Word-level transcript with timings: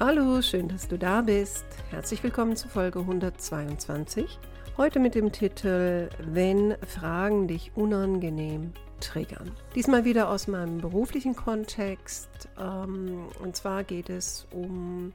Hallo, 0.00 0.40
schön, 0.40 0.68
dass 0.68 0.88
du 0.88 0.98
da 0.98 1.20
bist. 1.20 1.64
Herzlich 1.90 2.22
willkommen 2.24 2.56
zu 2.56 2.66
Folge 2.66 3.00
122. 3.00 4.38
Heute 4.76 4.98
mit 4.98 5.14
dem 5.14 5.30
Titel 5.30 6.08
Wenn 6.18 6.74
Fragen 6.86 7.46
dich 7.46 7.72
unangenehm 7.76 8.72
triggern. 9.00 9.50
Diesmal 9.74 10.04
wieder 10.04 10.30
aus 10.30 10.48
meinem 10.48 10.78
beruflichen 10.78 11.36
Kontext. 11.36 12.48
Ähm, 12.58 13.28
und 13.42 13.54
zwar 13.54 13.84
geht 13.84 14.08
es 14.08 14.48
um 14.50 15.12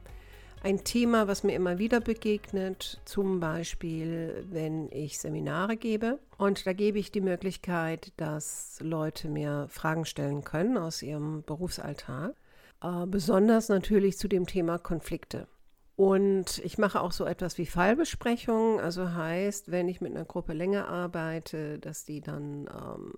ein 0.62 0.84
Thema, 0.84 1.26
was 1.28 1.42
mir 1.42 1.54
immer 1.54 1.78
wieder 1.78 2.00
begegnet, 2.00 3.00
zum 3.04 3.40
Beispiel, 3.40 4.46
wenn 4.48 4.90
ich 4.92 5.18
Seminare 5.18 5.76
gebe. 5.76 6.18
Und 6.38 6.66
da 6.66 6.72
gebe 6.72 6.98
ich 6.98 7.10
die 7.10 7.20
Möglichkeit, 7.20 8.12
dass 8.16 8.78
Leute 8.80 9.28
mir 9.28 9.66
Fragen 9.70 10.04
stellen 10.04 10.44
können 10.44 10.78
aus 10.78 11.02
ihrem 11.02 11.42
Berufsalltag. 11.42 12.34
Äh, 12.82 13.06
besonders 13.06 13.68
natürlich 13.68 14.18
zu 14.18 14.28
dem 14.28 14.46
Thema 14.46 14.78
Konflikte. 14.78 15.48
Und 15.98 16.58
ich 16.58 16.78
mache 16.78 17.00
auch 17.00 17.10
so 17.10 17.24
etwas 17.24 17.58
wie 17.58 17.66
Fallbesprechungen, 17.66 18.78
also 18.78 19.14
heißt, 19.14 19.72
wenn 19.72 19.88
ich 19.88 20.00
mit 20.00 20.14
einer 20.14 20.24
Gruppe 20.24 20.52
länger 20.52 20.86
arbeite, 20.86 21.80
dass 21.80 22.04
die 22.04 22.20
dann 22.20 22.68
ähm, 22.72 23.12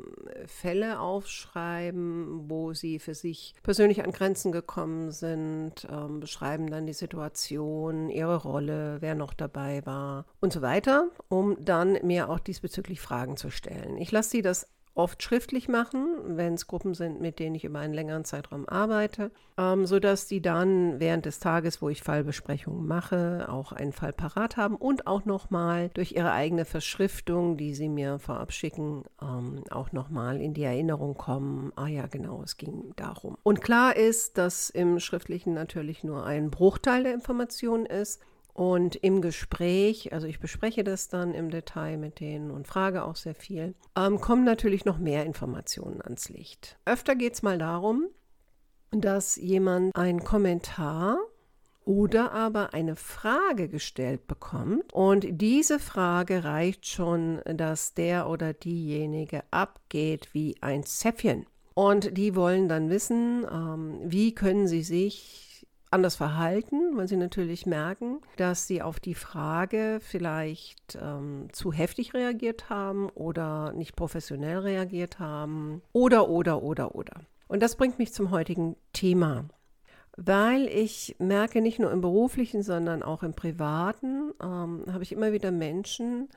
Fälle 0.46 0.98
aufschreiben, 0.98 2.48
wo 2.48 2.72
sie 2.72 2.98
für 2.98 3.12
sich 3.12 3.54
persönlich 3.62 4.02
an 4.02 4.12
Grenzen 4.12 4.50
gekommen 4.50 5.10
sind, 5.10 5.86
ähm, 5.90 6.20
beschreiben 6.20 6.70
dann 6.70 6.86
die 6.86 6.94
Situation, 6.94 8.08
ihre 8.08 8.36
Rolle, 8.36 8.96
wer 9.00 9.14
noch 9.14 9.34
dabei 9.34 9.84
war 9.84 10.24
und 10.40 10.50
so 10.50 10.62
weiter, 10.62 11.10
um 11.28 11.62
dann 11.62 11.98
mir 12.02 12.30
auch 12.30 12.38
diesbezüglich 12.38 13.02
Fragen 13.02 13.36
zu 13.36 13.50
stellen. 13.50 13.98
Ich 13.98 14.10
lasse 14.10 14.30
sie 14.30 14.40
das 14.40 14.66
oft 15.00 15.22
schriftlich 15.22 15.68
machen, 15.68 16.16
wenn 16.24 16.54
es 16.54 16.66
Gruppen 16.66 16.94
sind, 16.94 17.20
mit 17.20 17.38
denen 17.38 17.54
ich 17.54 17.64
über 17.64 17.78
einen 17.78 17.94
längeren 17.94 18.24
Zeitraum 18.24 18.68
arbeite, 18.68 19.30
ähm, 19.56 19.86
sodass 19.86 20.26
die 20.26 20.42
dann 20.42 21.00
während 21.00 21.24
des 21.26 21.40
Tages, 21.40 21.80
wo 21.80 21.88
ich 21.88 22.02
Fallbesprechungen 22.02 22.86
mache, 22.86 23.46
auch 23.48 23.72
einen 23.72 23.92
Fall 23.92 24.12
parat 24.12 24.56
haben 24.56 24.76
und 24.76 25.06
auch 25.06 25.24
nochmal 25.24 25.90
durch 25.94 26.12
ihre 26.12 26.32
eigene 26.32 26.64
Verschriftung, 26.64 27.56
die 27.56 27.74
sie 27.74 27.88
mir 27.88 28.18
vorab 28.18 28.52
schicken, 28.52 29.04
ähm, 29.22 29.64
auch 29.70 29.92
nochmal 29.92 30.40
in 30.40 30.54
die 30.54 30.64
Erinnerung 30.64 31.14
kommen, 31.14 31.72
ah 31.76 31.86
ja, 31.86 32.06
genau, 32.06 32.42
es 32.42 32.56
ging 32.56 32.92
darum. 32.96 33.36
Und 33.42 33.62
klar 33.62 33.96
ist, 33.96 34.36
dass 34.38 34.70
im 34.70 35.00
Schriftlichen 35.00 35.54
natürlich 35.54 36.04
nur 36.04 36.26
ein 36.26 36.50
Bruchteil 36.50 37.04
der 37.04 37.14
Informationen 37.14 37.86
ist. 37.86 38.20
Und 38.52 38.96
im 38.96 39.20
Gespräch, 39.20 40.12
also 40.12 40.26
ich 40.26 40.40
bespreche 40.40 40.84
das 40.84 41.08
dann 41.08 41.34
im 41.34 41.50
Detail 41.50 41.96
mit 41.96 42.20
denen 42.20 42.50
und 42.50 42.66
frage 42.66 43.04
auch 43.04 43.16
sehr 43.16 43.34
viel, 43.34 43.74
ähm, 43.96 44.20
kommen 44.20 44.44
natürlich 44.44 44.84
noch 44.84 44.98
mehr 44.98 45.24
Informationen 45.24 46.02
ans 46.02 46.28
Licht. 46.28 46.78
Öfter 46.84 47.14
geht 47.14 47.34
es 47.34 47.42
mal 47.42 47.58
darum, 47.58 48.08
dass 48.90 49.36
jemand 49.36 49.94
einen 49.94 50.24
Kommentar 50.24 51.18
oder 51.84 52.32
aber 52.32 52.74
eine 52.74 52.96
Frage 52.96 53.68
gestellt 53.68 54.26
bekommt 54.26 54.92
und 54.92 55.26
diese 55.30 55.78
Frage 55.78 56.44
reicht 56.44 56.86
schon, 56.86 57.40
dass 57.44 57.94
der 57.94 58.28
oder 58.28 58.52
diejenige 58.52 59.42
abgeht 59.50 60.28
wie 60.32 60.56
ein 60.60 60.84
Zäpfchen. 60.84 61.46
Und 61.74 62.16
die 62.16 62.36
wollen 62.36 62.68
dann 62.68 62.90
wissen, 62.90 63.46
ähm, 63.50 64.00
wie 64.04 64.34
können 64.34 64.68
sie 64.68 64.82
sich 64.82 65.49
anders 65.90 66.16
verhalten, 66.16 66.96
weil 66.96 67.08
sie 67.08 67.16
natürlich 67.16 67.66
merken, 67.66 68.20
dass 68.36 68.66
sie 68.66 68.82
auf 68.82 69.00
die 69.00 69.14
Frage 69.14 69.98
vielleicht 70.00 70.98
ähm, 71.00 71.48
zu 71.52 71.72
heftig 71.72 72.14
reagiert 72.14 72.70
haben 72.70 73.08
oder 73.10 73.72
nicht 73.72 73.96
professionell 73.96 74.58
reagiert 74.58 75.18
haben 75.18 75.82
oder, 75.92 76.28
oder, 76.28 76.62
oder, 76.62 76.94
oder. 76.94 77.22
Und 77.48 77.60
das 77.62 77.76
bringt 77.76 77.98
mich 77.98 78.12
zum 78.12 78.30
heutigen 78.30 78.76
Thema. 78.92 79.46
Weil 80.16 80.66
ich 80.66 81.16
merke, 81.18 81.60
nicht 81.60 81.78
nur 81.78 81.90
im 81.90 82.00
beruflichen, 82.00 82.62
sondern 82.62 83.02
auch 83.02 83.22
im 83.22 83.32
privaten, 83.32 84.32
ähm, 84.42 84.84
habe 84.92 85.02
ich 85.02 85.12
immer 85.12 85.32
wieder 85.32 85.50
Menschen, 85.50 86.28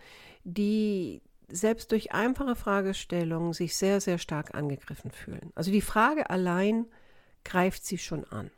die 0.44 1.22
selbst 1.50 1.92
durch 1.92 2.14
einfache 2.14 2.56
Fragestellungen 2.56 3.54
sich 3.54 3.76
sehr, 3.76 4.02
sehr 4.02 4.18
stark 4.18 4.56
angegriffen 4.56 5.12
fühlen. 5.12 5.52
Also 5.54 5.72
die 5.72 5.82
Frage 5.82 6.30
allein 6.30 6.86
greift 7.44 7.86
sie 7.86 7.98
schon 7.98 8.24
an. 8.26 8.50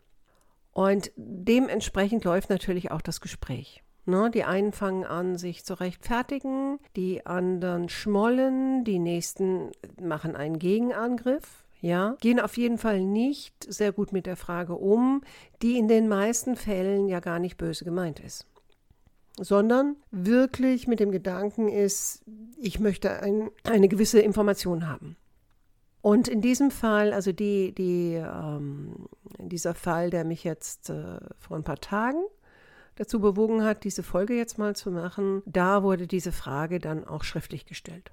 Und 0.76 1.14
dementsprechend 1.16 2.26
läuft 2.26 2.50
natürlich 2.50 2.92
auch 2.92 3.02
das 3.02 3.22
Gespräch. 3.22 3.82
Ne, 4.08 4.30
die 4.30 4.44
einen 4.44 4.74
fangen 4.74 5.06
an, 5.06 5.38
sich 5.38 5.64
zu 5.64 5.74
rechtfertigen, 5.80 6.80
die 6.96 7.26
anderen 7.26 7.90
schmollen, 7.90 8.84
die 8.84 9.00
nächsten 9.00 9.72
machen 10.00 10.36
einen 10.36 10.60
Gegenangriff. 10.60 11.66
Ja, 11.82 12.18
gehen 12.20 12.40
auf 12.40 12.58
jeden 12.58 12.78
Fall 12.78 13.02
nicht 13.02 13.56
sehr 13.72 13.94
gut 13.94 14.12
mit 14.12 14.26
der 14.26 14.36
Frage 14.36 14.76
um, 14.76 15.22
die 15.62 15.78
in 15.78 15.88
den 15.88 16.08
meisten 16.08 16.56
Fällen 16.56 17.08
ja 17.08 17.20
gar 17.20 17.40
nicht 17.40 17.58
böse 17.58 17.86
gemeint 17.86 18.20
ist 18.20 18.46
sondern 19.38 19.98
wirklich 20.12 20.88
mit 20.88 21.00
dem 21.00 21.12
Gedanken 21.12 21.68
ist, 21.68 22.24
ich 22.58 22.80
möchte 22.80 23.22
ein, 23.22 23.50
eine 23.64 23.88
gewisse 23.90 24.22
Information 24.22 24.88
haben. 24.88 25.18
Und 26.06 26.28
in 26.28 26.40
diesem 26.40 26.70
Fall, 26.70 27.14
also 27.14 27.32
die, 27.32 27.74
die, 27.74 28.14
ähm, 28.14 29.08
dieser 29.40 29.74
Fall, 29.74 30.12
der 30.12 30.24
mich 30.24 30.44
jetzt 30.44 30.92
äh, 30.92 31.18
vor 31.40 31.58
ein 31.58 31.64
paar 31.64 31.80
Tagen 31.80 32.24
dazu 32.94 33.20
bewogen 33.20 33.64
hat, 33.64 33.84
diese 33.84 34.04
Folge 34.04 34.36
jetzt 34.36 34.60
mal 34.60 34.76
zu 34.76 34.92
machen, 34.92 35.42
da 35.48 35.82
wurde 35.82 36.06
diese 36.06 36.32
Frage 36.32 36.78
dann 36.78 37.08
auch 37.08 37.24
schriftlich 37.24 37.66
gestellt. 37.66 38.12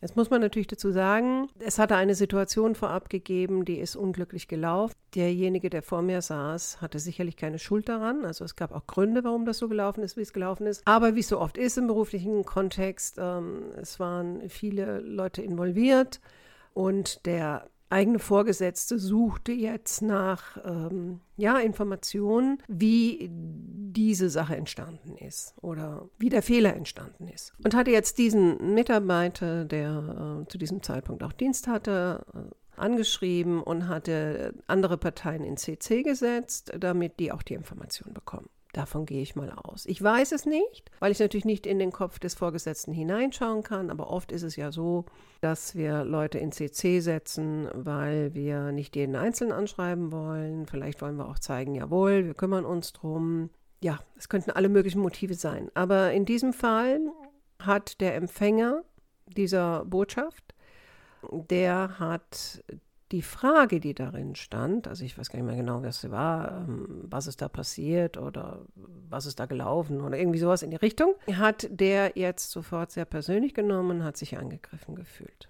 Jetzt 0.00 0.16
muss 0.16 0.30
man 0.30 0.40
natürlich 0.40 0.66
dazu 0.66 0.90
sagen, 0.90 1.46
es 1.60 1.78
hatte 1.78 1.94
eine 1.94 2.16
Situation 2.16 2.74
vorab 2.74 3.08
gegeben, 3.08 3.64
die 3.64 3.78
ist 3.78 3.94
unglücklich 3.94 4.48
gelaufen. 4.48 4.94
Derjenige, 5.14 5.70
der 5.70 5.82
vor 5.82 6.02
mir 6.02 6.22
saß, 6.22 6.80
hatte 6.80 6.98
sicherlich 6.98 7.36
keine 7.36 7.60
Schuld 7.60 7.88
daran. 7.88 8.24
Also 8.24 8.44
es 8.44 8.56
gab 8.56 8.72
auch 8.72 8.88
Gründe, 8.88 9.22
warum 9.22 9.44
das 9.44 9.58
so 9.58 9.68
gelaufen 9.68 10.02
ist, 10.02 10.16
wie 10.16 10.22
es 10.22 10.32
gelaufen 10.32 10.66
ist. 10.66 10.82
Aber 10.84 11.14
wie 11.14 11.20
es 11.20 11.28
so 11.28 11.38
oft 11.38 11.58
ist 11.58 11.78
im 11.78 11.86
beruflichen 11.86 12.44
Kontext, 12.44 13.18
ähm, 13.20 13.66
es 13.80 14.00
waren 14.00 14.48
viele 14.48 14.98
Leute 14.98 15.42
involviert. 15.42 16.20
Und 16.74 17.26
der 17.26 17.68
eigene 17.90 18.20
Vorgesetzte 18.20 18.98
suchte 18.98 19.52
jetzt 19.52 20.00
nach 20.00 20.56
ähm, 20.64 21.20
ja, 21.36 21.58
Informationen, 21.58 22.62
wie 22.68 23.28
diese 23.30 24.30
Sache 24.30 24.56
entstanden 24.56 25.16
ist 25.16 25.54
oder 25.60 26.08
wie 26.18 26.28
der 26.28 26.42
Fehler 26.42 26.74
entstanden 26.76 27.26
ist. 27.26 27.52
Und 27.64 27.74
hatte 27.74 27.90
jetzt 27.90 28.18
diesen 28.18 28.74
Mitarbeiter, 28.74 29.64
der 29.64 30.42
äh, 30.44 30.48
zu 30.48 30.56
diesem 30.56 30.82
Zeitpunkt 30.82 31.24
auch 31.24 31.32
Dienst 31.32 31.66
hatte, 31.66 32.24
äh, 32.32 32.38
angeschrieben 32.80 33.62
und 33.62 33.88
hatte 33.88 34.54
andere 34.68 34.96
Parteien 34.96 35.44
in 35.44 35.56
CC 35.56 36.02
gesetzt, 36.02 36.72
damit 36.78 37.18
die 37.18 37.32
auch 37.32 37.42
die 37.42 37.54
Information 37.54 38.14
bekommen. 38.14 38.48
Davon 38.72 39.04
gehe 39.04 39.22
ich 39.22 39.34
mal 39.34 39.50
aus. 39.50 39.84
Ich 39.86 40.00
weiß 40.00 40.30
es 40.32 40.46
nicht, 40.46 40.90
weil 41.00 41.10
ich 41.10 41.18
natürlich 41.18 41.44
nicht 41.44 41.66
in 41.66 41.80
den 41.80 41.90
Kopf 41.90 42.20
des 42.20 42.34
Vorgesetzten 42.34 42.92
hineinschauen 42.92 43.64
kann, 43.64 43.90
aber 43.90 44.10
oft 44.10 44.30
ist 44.30 44.42
es 44.42 44.54
ja 44.54 44.70
so, 44.70 45.06
dass 45.40 45.74
wir 45.74 46.04
Leute 46.04 46.38
in 46.38 46.52
CC 46.52 47.00
setzen, 47.00 47.68
weil 47.74 48.32
wir 48.34 48.70
nicht 48.70 48.94
jeden 48.94 49.16
Einzelnen 49.16 49.52
anschreiben 49.52 50.12
wollen. 50.12 50.66
Vielleicht 50.66 51.02
wollen 51.02 51.16
wir 51.16 51.28
auch 51.28 51.40
zeigen, 51.40 51.74
jawohl, 51.74 52.26
wir 52.26 52.34
kümmern 52.34 52.64
uns 52.64 52.92
drum. 52.92 53.50
Ja, 53.82 53.98
es 54.16 54.28
könnten 54.28 54.52
alle 54.52 54.68
möglichen 54.68 55.00
Motive 55.00 55.34
sein. 55.34 55.70
Aber 55.74 56.12
in 56.12 56.24
diesem 56.24 56.52
Fall 56.52 57.00
hat 57.58 58.00
der 58.00 58.14
Empfänger 58.14 58.84
dieser 59.26 59.84
Botschaft, 59.84 60.54
der 61.22 61.98
hat 61.98 62.62
die 63.12 63.22
Frage, 63.22 63.80
die 63.80 63.94
darin 63.94 64.36
stand, 64.36 64.86
also 64.86 65.04
ich 65.04 65.18
weiß 65.18 65.30
gar 65.30 65.38
nicht 65.38 65.46
mehr 65.46 65.56
genau, 65.56 65.82
was 65.82 66.00
sie 66.00 66.10
war, 66.10 66.64
ähm, 66.68 67.04
was 67.04 67.26
ist 67.26 67.42
da 67.42 67.48
passiert 67.48 68.16
oder 68.16 68.60
was 69.08 69.26
ist 69.26 69.40
da 69.40 69.46
gelaufen 69.46 70.00
oder 70.00 70.16
irgendwie 70.16 70.38
sowas 70.38 70.62
in 70.62 70.70
die 70.70 70.76
Richtung, 70.76 71.14
hat 71.32 71.68
der 71.70 72.12
jetzt 72.14 72.50
sofort 72.50 72.92
sehr 72.92 73.04
persönlich 73.04 73.54
genommen 73.54 73.98
und 73.98 74.04
hat 74.04 74.16
sich 74.16 74.38
angegriffen 74.38 74.94
gefühlt. 74.94 75.48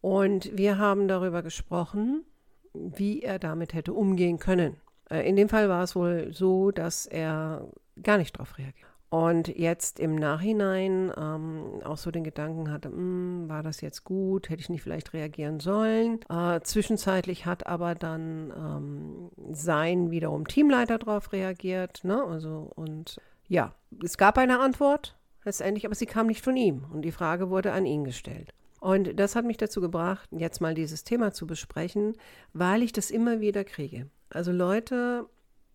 Und 0.00 0.56
wir 0.56 0.78
haben 0.78 1.08
darüber 1.08 1.42
gesprochen, 1.42 2.24
wie 2.72 3.22
er 3.22 3.38
damit 3.38 3.72
hätte 3.72 3.92
umgehen 3.92 4.38
können. 4.38 4.76
Äh, 5.08 5.28
in 5.28 5.36
dem 5.36 5.48
Fall 5.48 5.68
war 5.68 5.82
es 5.82 5.94
wohl 5.94 6.32
so, 6.32 6.72
dass 6.72 7.06
er 7.06 7.68
gar 8.02 8.18
nicht 8.18 8.34
darauf 8.34 8.58
reagiert. 8.58 8.93
Und 9.14 9.46
jetzt 9.46 10.00
im 10.00 10.16
Nachhinein 10.16 11.12
ähm, 11.16 11.80
auch 11.84 11.98
so 11.98 12.10
den 12.10 12.24
Gedanken 12.24 12.72
hatte, 12.72 12.88
hm, 12.88 13.48
war 13.48 13.62
das 13.62 13.80
jetzt 13.80 14.02
gut, 14.02 14.50
hätte 14.50 14.60
ich 14.60 14.70
nicht 14.70 14.82
vielleicht 14.82 15.12
reagieren 15.12 15.60
sollen. 15.60 16.18
Äh, 16.28 16.62
zwischenzeitlich 16.62 17.46
hat 17.46 17.64
aber 17.68 17.94
dann 17.94 18.52
ähm, 18.56 19.54
sein 19.54 20.10
wiederum 20.10 20.48
Teamleiter 20.48 20.98
darauf 20.98 21.32
reagiert. 21.32 22.02
Ne? 22.02 22.24
Also, 22.24 22.72
und 22.74 23.20
ja, 23.46 23.76
es 24.02 24.18
gab 24.18 24.36
eine 24.36 24.58
Antwort. 24.58 25.16
letztendlich, 25.44 25.86
aber 25.86 25.94
sie 25.94 26.06
kam 26.06 26.26
nicht 26.26 26.42
von 26.42 26.56
ihm 26.56 26.84
und 26.92 27.02
die 27.02 27.12
Frage 27.12 27.50
wurde 27.50 27.70
an 27.70 27.86
ihn 27.86 28.02
gestellt. 28.02 28.52
Und 28.80 29.20
das 29.20 29.36
hat 29.36 29.44
mich 29.44 29.58
dazu 29.58 29.80
gebracht, 29.80 30.28
jetzt 30.32 30.60
mal 30.60 30.74
dieses 30.74 31.04
Thema 31.04 31.32
zu 31.32 31.46
besprechen, 31.46 32.14
weil 32.52 32.82
ich 32.82 32.90
das 32.90 33.12
immer 33.12 33.38
wieder 33.38 33.62
kriege. 33.62 34.10
Also 34.30 34.50
Leute 34.50 35.26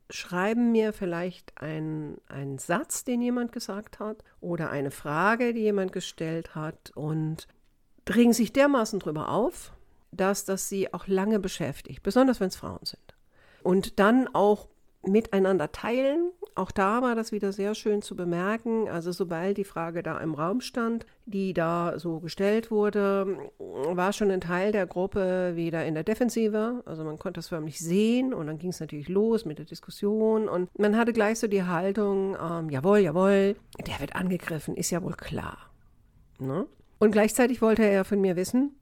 schreiben 0.09 0.71
mir 0.71 0.93
vielleicht 0.93 1.59
einen, 1.61 2.19
Satz, 2.57 3.03
den 3.03 3.21
jemand 3.21 3.51
gesagt 3.51 3.99
hat 3.99 4.23
oder 4.41 4.69
eine 4.69 4.91
Frage, 4.91 5.53
die 5.53 5.61
jemand 5.61 5.91
gestellt 5.91 6.55
hat 6.55 6.91
und 6.95 7.47
regen 8.09 8.33
sich 8.33 8.51
dermaßen 8.51 8.99
drüber 8.99 9.29
auf, 9.29 9.71
dass 10.11 10.45
das 10.45 10.67
sie 10.67 10.93
auch 10.93 11.07
lange 11.07 11.39
beschäftigt, 11.39 12.01
besonders 12.01 12.39
wenn 12.39 12.47
es 12.47 12.55
Frauen 12.55 12.83
sind. 12.83 13.15
Und 13.61 13.99
dann 13.99 14.27
auch 14.33 14.67
miteinander 15.03 15.71
teilen. 15.71 16.31
Auch 16.59 16.71
da 16.71 17.01
war 17.01 17.15
das 17.15 17.31
wieder 17.31 17.53
sehr 17.53 17.73
schön 17.73 18.01
zu 18.01 18.17
bemerken. 18.17 18.89
Also 18.89 19.13
sobald 19.13 19.55
die 19.55 19.63
Frage 19.63 20.03
da 20.03 20.17
im 20.17 20.33
Raum 20.33 20.59
stand, 20.59 21.05
die 21.25 21.53
da 21.53 21.97
so 21.97 22.19
gestellt 22.19 22.69
wurde, 22.69 23.49
war 23.59 24.11
schon 24.11 24.29
ein 24.29 24.41
Teil 24.41 24.73
der 24.73 24.85
Gruppe 24.85 25.53
wieder 25.55 25.85
in 25.85 25.93
der 25.93 26.03
Defensive. 26.03 26.83
Also 26.85 27.05
man 27.05 27.17
konnte 27.17 27.37
das 27.37 27.47
förmlich 27.47 27.79
sehen 27.79 28.33
und 28.33 28.47
dann 28.47 28.57
ging 28.57 28.71
es 28.71 28.81
natürlich 28.81 29.07
los 29.07 29.45
mit 29.45 29.57
der 29.57 29.65
Diskussion 29.65 30.49
und 30.49 30.77
man 30.77 30.97
hatte 30.97 31.13
gleich 31.13 31.39
so 31.39 31.47
die 31.47 31.63
Haltung, 31.63 32.35
ähm, 32.35 32.69
jawohl, 32.69 32.99
jawohl, 32.99 33.55
der 33.87 34.01
wird 34.01 34.17
angegriffen, 34.17 34.75
ist 34.75 34.89
ja 34.89 35.01
wohl 35.01 35.13
klar. 35.13 35.71
Ne? 36.39 36.67
Und 36.99 37.11
gleichzeitig 37.11 37.61
wollte 37.61 37.83
er 37.83 38.03
von 38.03 38.19
mir 38.19 38.35
wissen, 38.35 38.75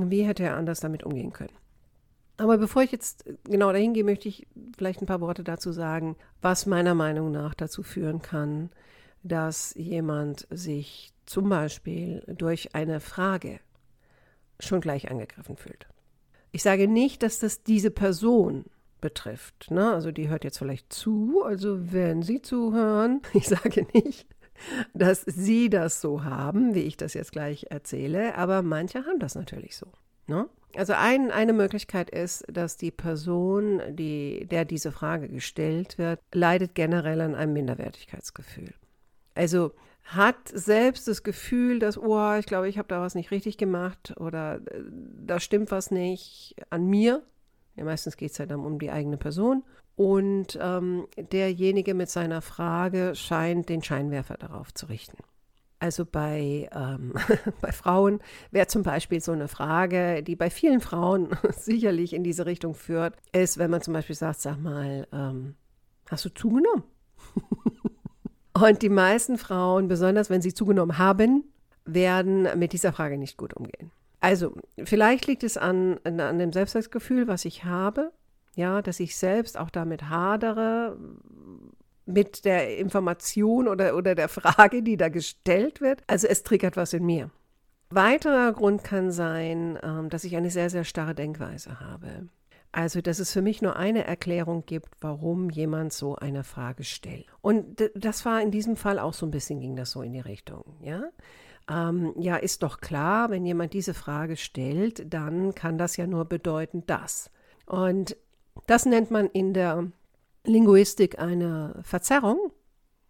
wie 0.00 0.22
hätte 0.22 0.44
er 0.44 0.56
anders 0.56 0.80
damit 0.80 1.04
umgehen 1.04 1.34
können. 1.34 1.52
Aber 2.38 2.58
bevor 2.58 2.82
ich 2.82 2.92
jetzt 2.92 3.24
genau 3.44 3.72
dahin 3.72 3.94
gehe, 3.94 4.04
möchte 4.04 4.28
ich 4.28 4.46
vielleicht 4.76 5.00
ein 5.00 5.06
paar 5.06 5.20
Worte 5.20 5.42
dazu 5.42 5.72
sagen, 5.72 6.16
was 6.42 6.66
meiner 6.66 6.94
Meinung 6.94 7.30
nach 7.30 7.54
dazu 7.54 7.82
führen 7.82 8.20
kann, 8.20 8.70
dass 9.22 9.74
jemand 9.74 10.46
sich 10.50 11.12
zum 11.24 11.48
Beispiel 11.48 12.22
durch 12.26 12.74
eine 12.74 13.00
Frage 13.00 13.60
schon 14.60 14.80
gleich 14.80 15.10
angegriffen 15.10 15.56
fühlt. 15.56 15.86
Ich 16.52 16.62
sage 16.62 16.88
nicht, 16.88 17.22
dass 17.22 17.38
das 17.38 17.62
diese 17.62 17.90
Person 17.90 18.66
betrifft. 19.00 19.70
Ne? 19.70 19.92
Also 19.92 20.10
die 20.10 20.28
hört 20.28 20.44
jetzt 20.44 20.58
vielleicht 20.58 20.92
zu, 20.92 21.42
also 21.44 21.92
wenn 21.92 22.22
Sie 22.22 22.40
zuhören, 22.42 23.22
ich 23.34 23.48
sage 23.48 23.86
nicht, 23.92 24.26
dass 24.94 25.22
Sie 25.22 25.68
das 25.68 26.00
so 26.00 26.24
haben, 26.24 26.74
wie 26.74 26.80
ich 26.80 26.96
das 26.96 27.14
jetzt 27.14 27.32
gleich 27.32 27.66
erzähle, 27.70 28.36
aber 28.36 28.62
manche 28.62 29.04
haben 29.04 29.18
das 29.18 29.34
natürlich 29.34 29.76
so. 29.76 29.86
Ne? 30.26 30.48
Also 30.74 30.92
ein, 30.92 31.30
eine 31.30 31.52
Möglichkeit 31.52 32.10
ist, 32.10 32.44
dass 32.48 32.76
die 32.76 32.90
Person, 32.90 33.80
die, 33.90 34.46
der 34.46 34.64
diese 34.64 34.92
Frage 34.92 35.28
gestellt 35.28 35.96
wird, 35.96 36.20
leidet 36.32 36.74
generell 36.74 37.20
an 37.20 37.34
einem 37.34 37.52
Minderwertigkeitsgefühl. 37.54 38.74
Also 39.34 39.72
hat 40.04 40.48
selbst 40.48 41.08
das 41.08 41.22
Gefühl, 41.22 41.78
dass, 41.78 41.98
oh, 41.98 42.34
ich 42.34 42.46
glaube, 42.46 42.68
ich 42.68 42.78
habe 42.78 42.88
da 42.88 43.00
was 43.00 43.14
nicht 43.14 43.30
richtig 43.30 43.58
gemacht 43.58 44.14
oder 44.18 44.56
äh, 44.56 44.82
da 45.26 45.40
stimmt 45.40 45.70
was 45.70 45.90
nicht 45.90 46.54
an 46.70 46.86
mir. 46.86 47.22
Ja, 47.74 47.84
meistens 47.84 48.16
geht 48.16 48.30
es 48.30 48.38
ja 48.38 48.46
dann 48.46 48.60
um 48.60 48.78
die 48.78 48.90
eigene 48.90 49.16
Person. 49.16 49.64
Und 49.96 50.58
ähm, 50.60 51.06
derjenige 51.16 51.94
mit 51.94 52.10
seiner 52.10 52.42
Frage 52.42 53.14
scheint 53.14 53.68
den 53.68 53.82
Scheinwerfer 53.82 54.36
darauf 54.36 54.72
zu 54.72 54.86
richten. 54.86 55.16
Also 55.78 56.06
bei, 56.06 56.68
ähm, 56.74 57.14
bei 57.60 57.72
Frauen 57.72 58.20
wäre 58.50 58.66
zum 58.66 58.82
Beispiel 58.82 59.20
so 59.20 59.32
eine 59.32 59.48
Frage, 59.48 60.22
die 60.22 60.36
bei 60.36 60.50
vielen 60.50 60.80
Frauen 60.80 61.36
sicherlich 61.56 62.12
in 62.12 62.24
diese 62.24 62.46
Richtung 62.46 62.74
führt, 62.74 63.16
ist, 63.32 63.58
wenn 63.58 63.70
man 63.70 63.82
zum 63.82 63.94
Beispiel 63.94 64.16
sagt, 64.16 64.40
sag 64.40 64.58
mal, 64.58 65.06
ähm, 65.12 65.54
hast 66.08 66.24
du 66.24 66.30
zugenommen? 66.30 66.84
Und 68.54 68.80
die 68.80 68.88
meisten 68.88 69.36
Frauen, 69.36 69.86
besonders 69.86 70.30
wenn 70.30 70.40
sie 70.40 70.54
zugenommen 70.54 70.96
haben, 70.96 71.44
werden 71.84 72.48
mit 72.58 72.72
dieser 72.72 72.92
Frage 72.92 73.18
nicht 73.18 73.36
gut 73.36 73.54
umgehen. 73.54 73.90
Also 74.20 74.56
vielleicht 74.82 75.26
liegt 75.26 75.44
es 75.44 75.58
an, 75.58 75.98
an 76.04 76.38
dem 76.38 76.52
Selbstwertgefühl, 76.52 77.28
was 77.28 77.44
ich 77.44 77.64
habe, 77.64 78.12
ja, 78.54 78.80
dass 78.80 78.98
ich 78.98 79.16
selbst 79.16 79.58
auch 79.58 79.68
damit 79.68 80.08
hadere, 80.08 80.96
mit 82.06 82.44
der 82.44 82.78
Information 82.78 83.68
oder, 83.68 83.96
oder 83.96 84.14
der 84.14 84.28
Frage, 84.28 84.82
die 84.82 84.96
da 84.96 85.08
gestellt 85.08 85.80
wird. 85.80 86.02
Also 86.06 86.26
es 86.26 86.42
triggert 86.42 86.76
was 86.76 86.92
in 86.92 87.04
mir. 87.04 87.30
Weiterer 87.90 88.52
Grund 88.52 88.82
kann 88.82 89.12
sein, 89.12 89.78
ähm, 89.82 90.08
dass 90.08 90.24
ich 90.24 90.36
eine 90.36 90.50
sehr, 90.50 90.70
sehr 90.70 90.84
starre 90.84 91.14
Denkweise 91.14 91.78
habe. 91.78 92.28
Also, 92.72 93.00
dass 93.00 93.20
es 93.20 93.32
für 93.32 93.42
mich 93.42 93.62
nur 93.62 93.76
eine 93.76 94.04
Erklärung 94.04 94.64
gibt, 94.66 94.90
warum 95.00 95.48
jemand 95.48 95.92
so 95.94 96.16
eine 96.16 96.44
Frage 96.44 96.84
stellt. 96.84 97.24
Und 97.40 97.90
das 97.94 98.26
war 98.26 98.42
in 98.42 98.50
diesem 98.50 98.76
Fall 98.76 98.98
auch 98.98 99.14
so 99.14 99.24
ein 99.24 99.30
bisschen, 99.30 99.60
ging 99.60 99.76
das 99.76 99.92
so 99.92 100.02
in 100.02 100.12
die 100.12 100.20
Richtung, 100.20 100.64
ja. 100.82 101.04
Ähm, 101.70 102.12
ja, 102.18 102.36
ist 102.36 102.62
doch 102.62 102.80
klar, 102.80 103.30
wenn 103.30 103.46
jemand 103.46 103.72
diese 103.72 103.94
Frage 103.94 104.36
stellt, 104.36 105.12
dann 105.12 105.54
kann 105.54 105.78
das 105.78 105.96
ja 105.96 106.06
nur 106.06 106.26
bedeuten, 106.26 106.84
dass. 106.86 107.30
Und 107.64 108.16
das 108.66 108.84
nennt 108.84 109.10
man 109.10 109.26
in 109.30 109.54
der 109.54 109.90
Linguistik 110.46 111.18
eine 111.18 111.78
Verzerrung, 111.82 112.52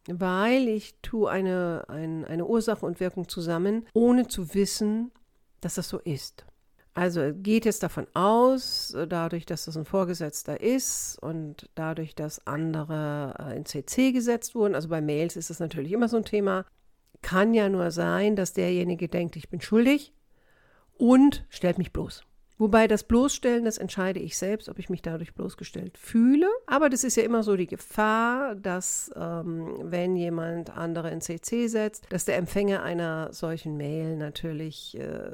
weil 0.09 0.69
ich 0.69 0.97
tue 1.03 1.31
eine, 1.31 1.85
ein, 1.89 2.25
eine 2.25 2.47
Ursache 2.47 2.87
und 2.87 3.01
Wirkung 3.01 3.29
zusammen, 3.29 3.87
ohne 3.93 4.29
zu 4.29 4.55
wissen, 4.55 5.11
dass 5.61 5.75
das 5.75 5.89
so 5.89 5.99
ist. 5.99 6.45
Also 6.95 7.33
geht 7.35 7.67
jetzt 7.67 7.83
davon 7.83 8.07
aus, 8.15 8.97
dadurch, 9.09 9.45
dass 9.45 9.67
das 9.67 9.77
ein 9.77 9.85
Vorgesetzter 9.85 10.63
ist 10.63 11.19
und 11.21 11.69
dadurch, 11.75 12.15
dass 12.15 12.47
andere 12.47 13.35
äh, 13.39 13.57
in 13.57 13.67
CC 13.67 14.13
gesetzt 14.13 14.55
wurden, 14.55 14.75
also 14.75 14.89
bei 14.89 15.03
Mails 15.03 15.37
ist 15.37 15.51
das 15.51 15.61
natürlich 15.61 15.93
immer 15.93 16.09
so 16.09 16.17
ein 16.17 16.25
Thema, 16.25 16.65
kann 17.21 17.53
ja 17.53 17.69
nur 17.69 17.91
sein, 17.91 18.35
dass 18.35 18.55
derjenige 18.55 19.09
denkt, 19.09 19.37
ich 19.37 19.51
bin 19.51 19.61
schuldig 19.61 20.15
und 20.97 21.45
stellt 21.51 21.77
mich 21.77 21.93
bloß. 21.93 22.23
Wobei 22.59 22.89
das 22.89 23.05
Bloßstellen, 23.05 23.67
das 23.67 23.77
entscheide 23.77 24.19
ich 24.19 24.39
selbst, 24.39 24.69
ob 24.69 24.79
ich 24.79 24.89
mich 24.89 25.03
dadurch 25.03 25.35
bloßgestellt 25.35 25.99
fühle. 25.99 26.49
Aber 26.67 26.89
das 26.89 27.05
ist 27.05 27.17
ja 27.17 27.23
immer 27.23 27.43
so 27.43 27.55
die 27.57 27.67
Gefahr, 27.67 28.55
dass 28.55 29.11
ähm, 29.15 29.77
wenn 29.83 30.17
jemand 30.17 30.71
andere 30.71 31.11
in 31.11 31.21
CC 31.21 31.67
setzt, 31.69 32.11
dass 32.11 32.25
der 32.25 32.39
Empfänger 32.39 32.83
einer 32.83 33.33
solchen 33.33 33.77
Mail 33.77 34.17
natürlich 34.17 34.99
äh, 34.99 35.33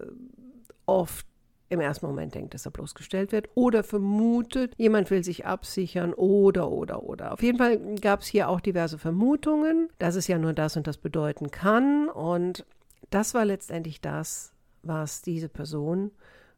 oft 0.86 1.26
im 1.68 1.80
ersten 1.80 2.06
Moment 2.06 2.34
denkt, 2.34 2.54
dass 2.54 2.66
er 2.66 2.70
bloßgestellt 2.70 3.32
wird 3.32 3.48
oder 3.54 3.82
vermutet, 3.82 4.74
jemand 4.76 5.10
will 5.10 5.24
sich 5.24 5.46
absichern 5.46 6.12
oder, 6.12 6.70
oder, 6.70 7.02
oder. 7.02 7.32
Auf 7.32 7.42
jeden 7.42 7.56
Fall 7.56 7.78
gab 8.00 8.20
es 8.20 8.26
hier 8.26 8.48
auch 8.48 8.60
diverse 8.60 8.98
Vermutungen, 8.98 9.88
dass 9.98 10.16
es 10.16 10.26
ja 10.26 10.38
nur 10.38 10.52
das 10.52 10.76
und 10.76 10.86
das 10.86 10.98
bedeuten 10.98 11.50
kann. 11.50 12.08
Und 12.08 12.66
das 13.10 13.32
war 13.32 13.46
letztendlich 13.46 14.02
das, 14.02 14.52
was 14.82 15.22
diese 15.22 15.48
Person 15.48 16.10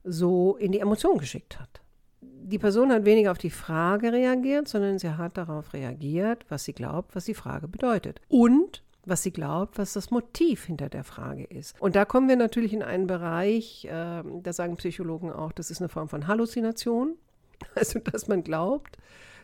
so 0.05 0.57
in 0.57 0.73
die 0.73 0.81
Emotion 0.81 1.19
geschickt 1.19 1.59
hat. 1.59 1.81
Die 2.21 2.59
Person 2.59 2.93
hat 2.93 3.07
weniger 3.07 3.31
auf 3.31 3.39
die 3.39 3.51
Frage 3.51 4.13
reagiert, 4.13 4.69
sondern 4.69 4.99
sie 4.99 5.11
hat 5.11 5.39
darauf 5.39 5.73
reagiert, 5.73 6.45
was 6.51 6.65
sie 6.65 6.75
glaubt, 6.75 7.17
was 7.17 7.25
die 7.25 7.35
Frage 7.35 7.69
bedeutet. 7.69 8.21
Und 8.29 8.83
was 9.07 9.23
sie 9.23 9.33
glaubt, 9.33 9.79
was 9.79 9.93
das 9.93 10.11
Motiv 10.11 10.65
hinter 10.65 10.89
der 10.89 11.05
Frage 11.05 11.45
ist. 11.45 11.81
Und 11.81 11.97
da 11.97 12.05
kommen 12.05 12.29
wir 12.29 12.37
natürlich 12.37 12.73
in 12.73 12.83
einen 12.83 13.07
Bereich, 13.07 13.85
äh, 13.87 14.23
da 14.43 14.53
sagen 14.53 14.77
Psychologen 14.77 15.33
auch, 15.33 15.53
das 15.53 15.71
ist 15.71 15.81
eine 15.81 15.89
Form 15.89 16.09
von 16.09 16.27
Halluzination. 16.27 17.17
Also, 17.77 17.99
dass 18.01 18.29
man 18.29 18.43
glaubt, 18.43 18.99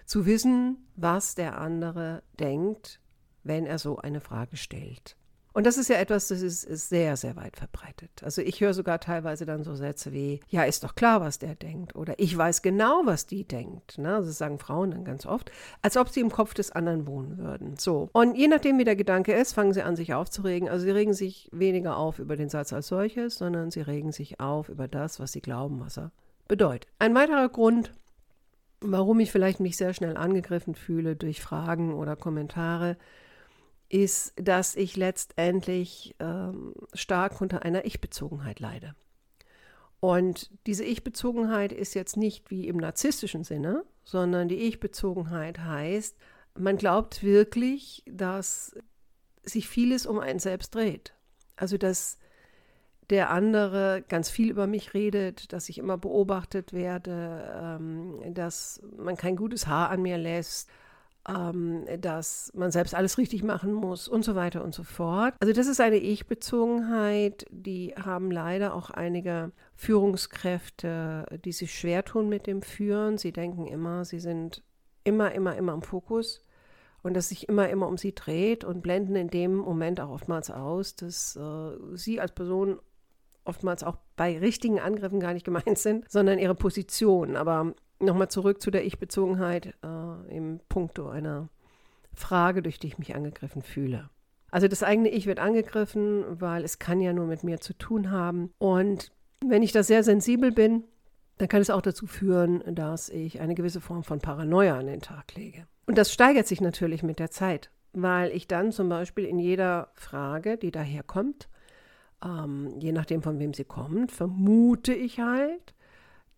zu 0.05 0.27
wissen, 0.27 0.85
was 0.97 1.37
der 1.37 1.59
andere 1.59 2.23
denkt, 2.39 3.01
wenn 3.45 3.65
er 3.65 3.79
so 3.79 3.99
eine 3.99 4.21
Frage 4.21 4.57
stellt. 4.57 5.17
Und 5.53 5.67
das 5.67 5.79
ist 5.79 5.89
ja 5.89 5.97
etwas, 5.97 6.29
das 6.29 6.43
ist, 6.43 6.65
ist, 6.65 6.89
sehr, 6.89 7.17
sehr 7.17 7.35
weit 7.35 7.57
verbreitet. 7.57 8.11
Also 8.23 8.41
ich 8.41 8.61
höre 8.61 8.73
sogar 8.73 9.01
teilweise 9.01 9.47
dann 9.47 9.65
so 9.65 9.75
Sätze 9.75 10.13
wie, 10.13 10.41
ja, 10.49 10.63
ist 10.63 10.85
doch 10.85 10.95
klar, 10.95 11.21
was 11.21 11.39
der 11.39 11.57
denkt. 11.57 11.97
Oder 11.97 12.15
ich 12.19 12.37
weiß 12.37 12.63
genau, 12.63 13.03
was 13.05 13.27
die 13.27 13.45
denkt. 13.45 13.99
Ne? 13.99 14.15
Also 14.15 14.29
das 14.29 14.39
sagen 14.39 14.59
Frauen 14.59 14.93
dann 14.93 15.05
ganz 15.05 15.27
oft, 15.27 15.51
als 15.83 15.97
ob 15.97 16.09
sie 16.09 16.21
im 16.21 16.31
Kopf 16.31 16.55
des 16.55 16.71
anderen 16.71 17.07
wohnen 17.07 17.39
würden. 17.39 17.77
So. 17.79 18.09
Und 18.13 18.37
je 18.37 18.47
nachdem, 18.47 18.79
wie 18.79 18.85
der 18.85 18.97
Gedanke 18.97 19.33
ist, 19.33 19.53
fangen 19.53 19.73
sie 19.73 19.83
an, 19.83 19.97
sich 19.97 20.15
aufzuregen. 20.15 20.69
Also 20.69 20.85
sie 20.85 20.93
regen 20.93 21.15
sich 21.15 21.49
weniger 21.53 21.97
auf 21.97 22.21
über 22.21 22.37
den 22.37 22.49
Satz 22.49 22.73
als 22.73 22.87
solches, 22.87 23.37
sondern 23.37 23.71
sie 23.71 23.81
regen 23.81 24.13
sich 24.13 24.39
auf 24.39 24.69
über 24.69 24.87
das, 24.87 25.19
was 25.19 25.33
sie 25.33 25.41
glauben, 25.41 25.81
was 25.81 25.99
er 25.99 26.13
bedeutet. 26.47 26.91
Ein 26.99 27.15
weiterer 27.15 27.49
Grund, 27.49 27.93
warum 28.81 29.21
ich 29.21 29.33
vielleicht 29.33 29.61
mich 29.61 29.77
sehr 29.77 29.95
schnell 29.95 30.17
angegriffen 30.17 30.75
fühle 30.75 31.17
durch 31.17 31.41
Fragen 31.41 31.93
oder 31.95 32.17
Kommentare, 32.17 32.97
ist, 33.91 34.33
dass 34.37 34.77
ich 34.77 34.97
letztendlich 34.97 36.15
ähm, 36.21 36.75
stark 36.95 37.41
unter 37.41 37.63
einer 37.63 37.85
Ich-Bezogenheit 37.85 38.61
leide. 38.61 38.95
Und 39.99 40.51
diese 40.67 40.85
Ich-Bezogenheit 40.85 41.73
ist 41.73 41.95
jetzt 41.95 42.17
nicht 42.17 42.51
wie 42.51 42.69
im 42.69 42.79
narzisstischen 42.79 43.45
Sinne, 43.45 43.85
sondern 44.05 44.49
die 44.49 44.57
Ich-Bezogenheit 44.57 45.59
heißt, 45.59 46.17
man 46.55 46.77
glaubt 46.79 47.23
wirklich, 47.23 48.03
dass 48.07 48.75
sich 49.43 49.69
vieles 49.69 50.07
um 50.07 50.19
einen 50.19 50.39
selbst 50.39 50.75
dreht. 50.75 51.13
Also 51.57 51.77
dass 51.77 52.19
der 53.11 53.31
andere 53.31 54.05
ganz 54.09 54.31
viel 54.31 54.51
über 54.51 54.67
mich 54.69 54.95
redet, 54.95 55.53
dass 55.53 55.69
ich 55.69 55.79
immer 55.79 55.99
beobachtet 55.99 56.73
werde, 56.73 57.79
ähm, 57.81 58.35
dass 58.35 58.81
man 58.97 59.17
kein 59.17 59.37
gutes 59.37 59.67
Haar 59.67 59.91
an 59.91 60.01
mir 60.01 60.17
lässt, 60.17 60.71
ähm, 61.31 61.85
dass 62.01 62.53
man 62.55 62.71
selbst 62.71 62.95
alles 62.95 63.19
richtig 63.19 63.43
machen 63.43 63.73
muss 63.73 64.09
und 64.09 64.25
so 64.25 64.35
weiter 64.35 64.65
und 64.65 64.75
so 64.75 64.83
fort. 64.83 65.35
Also 65.41 65.53
das 65.53 65.67
ist 65.67 65.81
eine 65.81 65.97
Ich-Bezogenheit, 65.97 67.47
die 67.51 67.95
haben 67.95 68.31
leider 68.31 68.75
auch 68.75 68.91
einige 68.91 69.53
Führungskräfte, 69.75 71.27
die 71.45 71.53
sich 71.53 71.79
schwer 71.79 72.05
tun 72.05 72.29
mit 72.29 72.47
dem 72.47 72.63
Führen. 72.63 73.19
Sie 73.19 73.33
denken 73.33 73.67
immer, 73.67 74.05
sie 74.05 74.21
sind 74.21 74.63
immer, 75.05 75.33
immer, 75.33 75.57
immer 75.57 75.73
im 75.73 75.83
Fokus 75.83 76.45
und 77.03 77.15
dass 77.15 77.29
sich 77.29 77.49
immer, 77.49 77.69
immer 77.69 77.89
um 77.89 77.97
sie 77.97 78.15
dreht 78.15 78.65
und 78.65 78.83
blenden 78.83 79.17
in 79.17 79.29
dem 79.29 79.57
Moment 79.57 80.01
auch 80.01 80.11
oftmals 80.11 80.51
aus, 80.51 80.97
dass 80.97 81.37
äh, 81.37 81.71
sie 81.95 82.21
als 82.21 82.33
Person 82.33 82.79
oftmals 83.45 83.83
auch 83.83 83.97
bei 84.17 84.39
richtigen 84.39 84.81
Angriffen 84.81 85.21
gar 85.21 85.33
nicht 85.33 85.45
gemeint 85.45 85.79
sind, 85.79 86.11
sondern 86.11 86.39
ihre 86.39 86.55
Position. 86.55 87.37
Aber 87.37 87.75
nochmal 88.01 88.29
zurück 88.29 88.61
zu 88.61 88.71
der 88.71 88.85
Ich-Bezogenheit 88.85 89.75
äh, 89.83 90.37
im 90.37 90.61
Punkto 90.69 91.09
einer 91.09 91.49
Frage, 92.15 92.63
durch 92.63 92.79
die 92.79 92.89
ich 92.89 92.99
mich 92.99 93.15
angegriffen 93.15 93.63
fühle. 93.63 94.11
Also 94.51 94.67
das 94.67 94.83
eigene 94.83 95.11
Ich 95.11 95.27
wird 95.27 95.39
angegriffen, 95.39 96.25
weil 96.41 96.65
es 96.65 96.79
kann 96.79 97.01
ja 97.01 97.13
nur 97.13 97.27
mit 97.27 97.45
mir 97.45 97.61
zu 97.61 97.73
tun 97.75 98.11
haben. 98.11 98.53
Und 98.59 99.13
wenn 99.45 99.63
ich 99.63 99.73
da 99.73 99.83
sehr 99.83 100.03
sensibel 100.03 100.51
bin, 100.51 100.85
dann 101.39 101.49
kann 101.49 101.63
es 101.63 101.71
auch 101.71 101.83
dazu 101.83 102.07
führen, 102.07 102.63
dass 102.75 103.09
ich 103.09 103.41
eine 103.41 103.55
gewisse 103.55 103.81
Form 103.81 104.05
von 104.05 104.19
Paranoia 104.19 104.79
an 104.79 104.87
den 104.87 105.01
Tag 105.01 105.35
lege. 105.35 105.67
Und 105.87 105.97
das 105.97 106.13
steigert 106.13 106.47
sich 106.47 106.61
natürlich 106.61 107.03
mit 107.03 107.19
der 107.19 107.31
Zeit, 107.31 107.71
weil 107.93 108.31
ich 108.33 108.47
dann 108.47 108.73
zum 108.73 108.89
Beispiel 108.89 109.25
in 109.25 109.39
jeder 109.39 109.91
Frage, 109.95 110.59
die 110.59 110.71
daherkommt, 110.71 111.49
ähm, 112.23 112.75
je 112.79 112.93
nachdem 112.93 113.23
von 113.23 113.39
wem 113.39 113.55
sie 113.55 113.65
kommt, 113.65 114.13
vermute 114.13 114.93
ich 114.93 115.21
halt, 115.21 115.75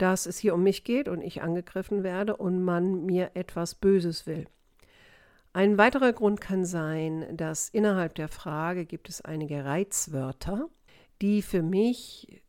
dass 0.03 0.27
es 0.27 0.37
hier 0.37 0.53
um 0.55 0.65
mich 0.65 0.83
geht 0.83 1.07
und 1.07 1.23
ich 1.23 1.43
angegriffen 1.43 2.03
werde 2.03 2.37
und 2.37 2.61
man 2.61 3.07
mir 3.07 3.31
etwas 3.35 3.77
Böses 3.77 4.27
will. 4.27 4.49
Ein 5.53 5.79
weiterer 5.79 6.13
Grund 6.13 6.41
kann 6.41 6.65
sein, 6.65 7.37
dass 7.37 7.69
innerhalb 7.69 8.17
der 8.17 8.27
Frage 8.27 8.85
gibt 8.85 9.09
es 9.09 9.21
einige 9.21 9.65
Reizwörter, 9.65 10.69
die 11.21 11.41
für 11.41 11.63
mich 11.63 12.43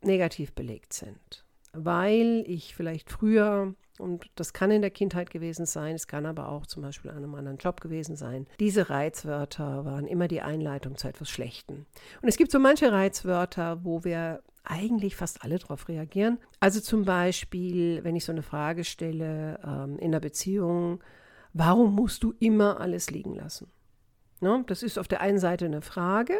negativ 0.00 0.54
belegt 0.54 0.94
sind, 0.94 1.44
weil 1.74 2.44
ich 2.46 2.74
vielleicht 2.74 3.10
früher, 3.10 3.74
und 3.98 4.26
das 4.34 4.52
kann 4.52 4.70
in 4.70 4.82
der 4.82 4.90
Kindheit 4.90 5.30
gewesen 5.30 5.66
sein, 5.66 5.94
es 5.94 6.08
kann 6.08 6.26
aber 6.26 6.48
auch 6.48 6.66
zum 6.66 6.82
Beispiel 6.82 7.10
an 7.10 7.18
einem 7.18 7.34
anderen 7.34 7.58
Job 7.58 7.80
gewesen 7.80 8.16
sein, 8.16 8.46
diese 8.58 8.90
Reizwörter 8.90 9.84
waren 9.84 10.06
immer 10.06 10.28
die 10.28 10.40
Einleitung 10.40 10.96
zu 10.96 11.08
etwas 11.08 11.30
Schlechtem. 11.30 11.86
Und 12.20 12.28
es 12.28 12.36
gibt 12.36 12.50
so 12.50 12.58
manche 12.58 12.90
Reizwörter, 12.90 13.84
wo 13.84 14.02
wir 14.04 14.42
eigentlich 14.64 15.14
fast 15.14 15.44
alle 15.44 15.58
darauf 15.58 15.88
reagieren. 15.88 16.38
Also 16.58 16.80
zum 16.80 17.04
Beispiel, 17.04 18.02
wenn 18.02 18.16
ich 18.16 18.24
so 18.24 18.32
eine 18.32 18.42
Frage 18.42 18.84
stelle 18.84 19.60
ähm, 19.64 19.98
in 19.98 20.10
der 20.10 20.20
Beziehung, 20.20 21.02
warum 21.52 21.94
musst 21.94 22.22
du 22.24 22.34
immer 22.40 22.80
alles 22.80 23.10
liegen 23.10 23.34
lassen? 23.34 23.70
Ne? 24.40 24.64
Das 24.66 24.82
ist 24.82 24.98
auf 24.98 25.06
der 25.06 25.20
einen 25.20 25.38
Seite 25.38 25.66
eine 25.66 25.82
Frage, 25.82 26.38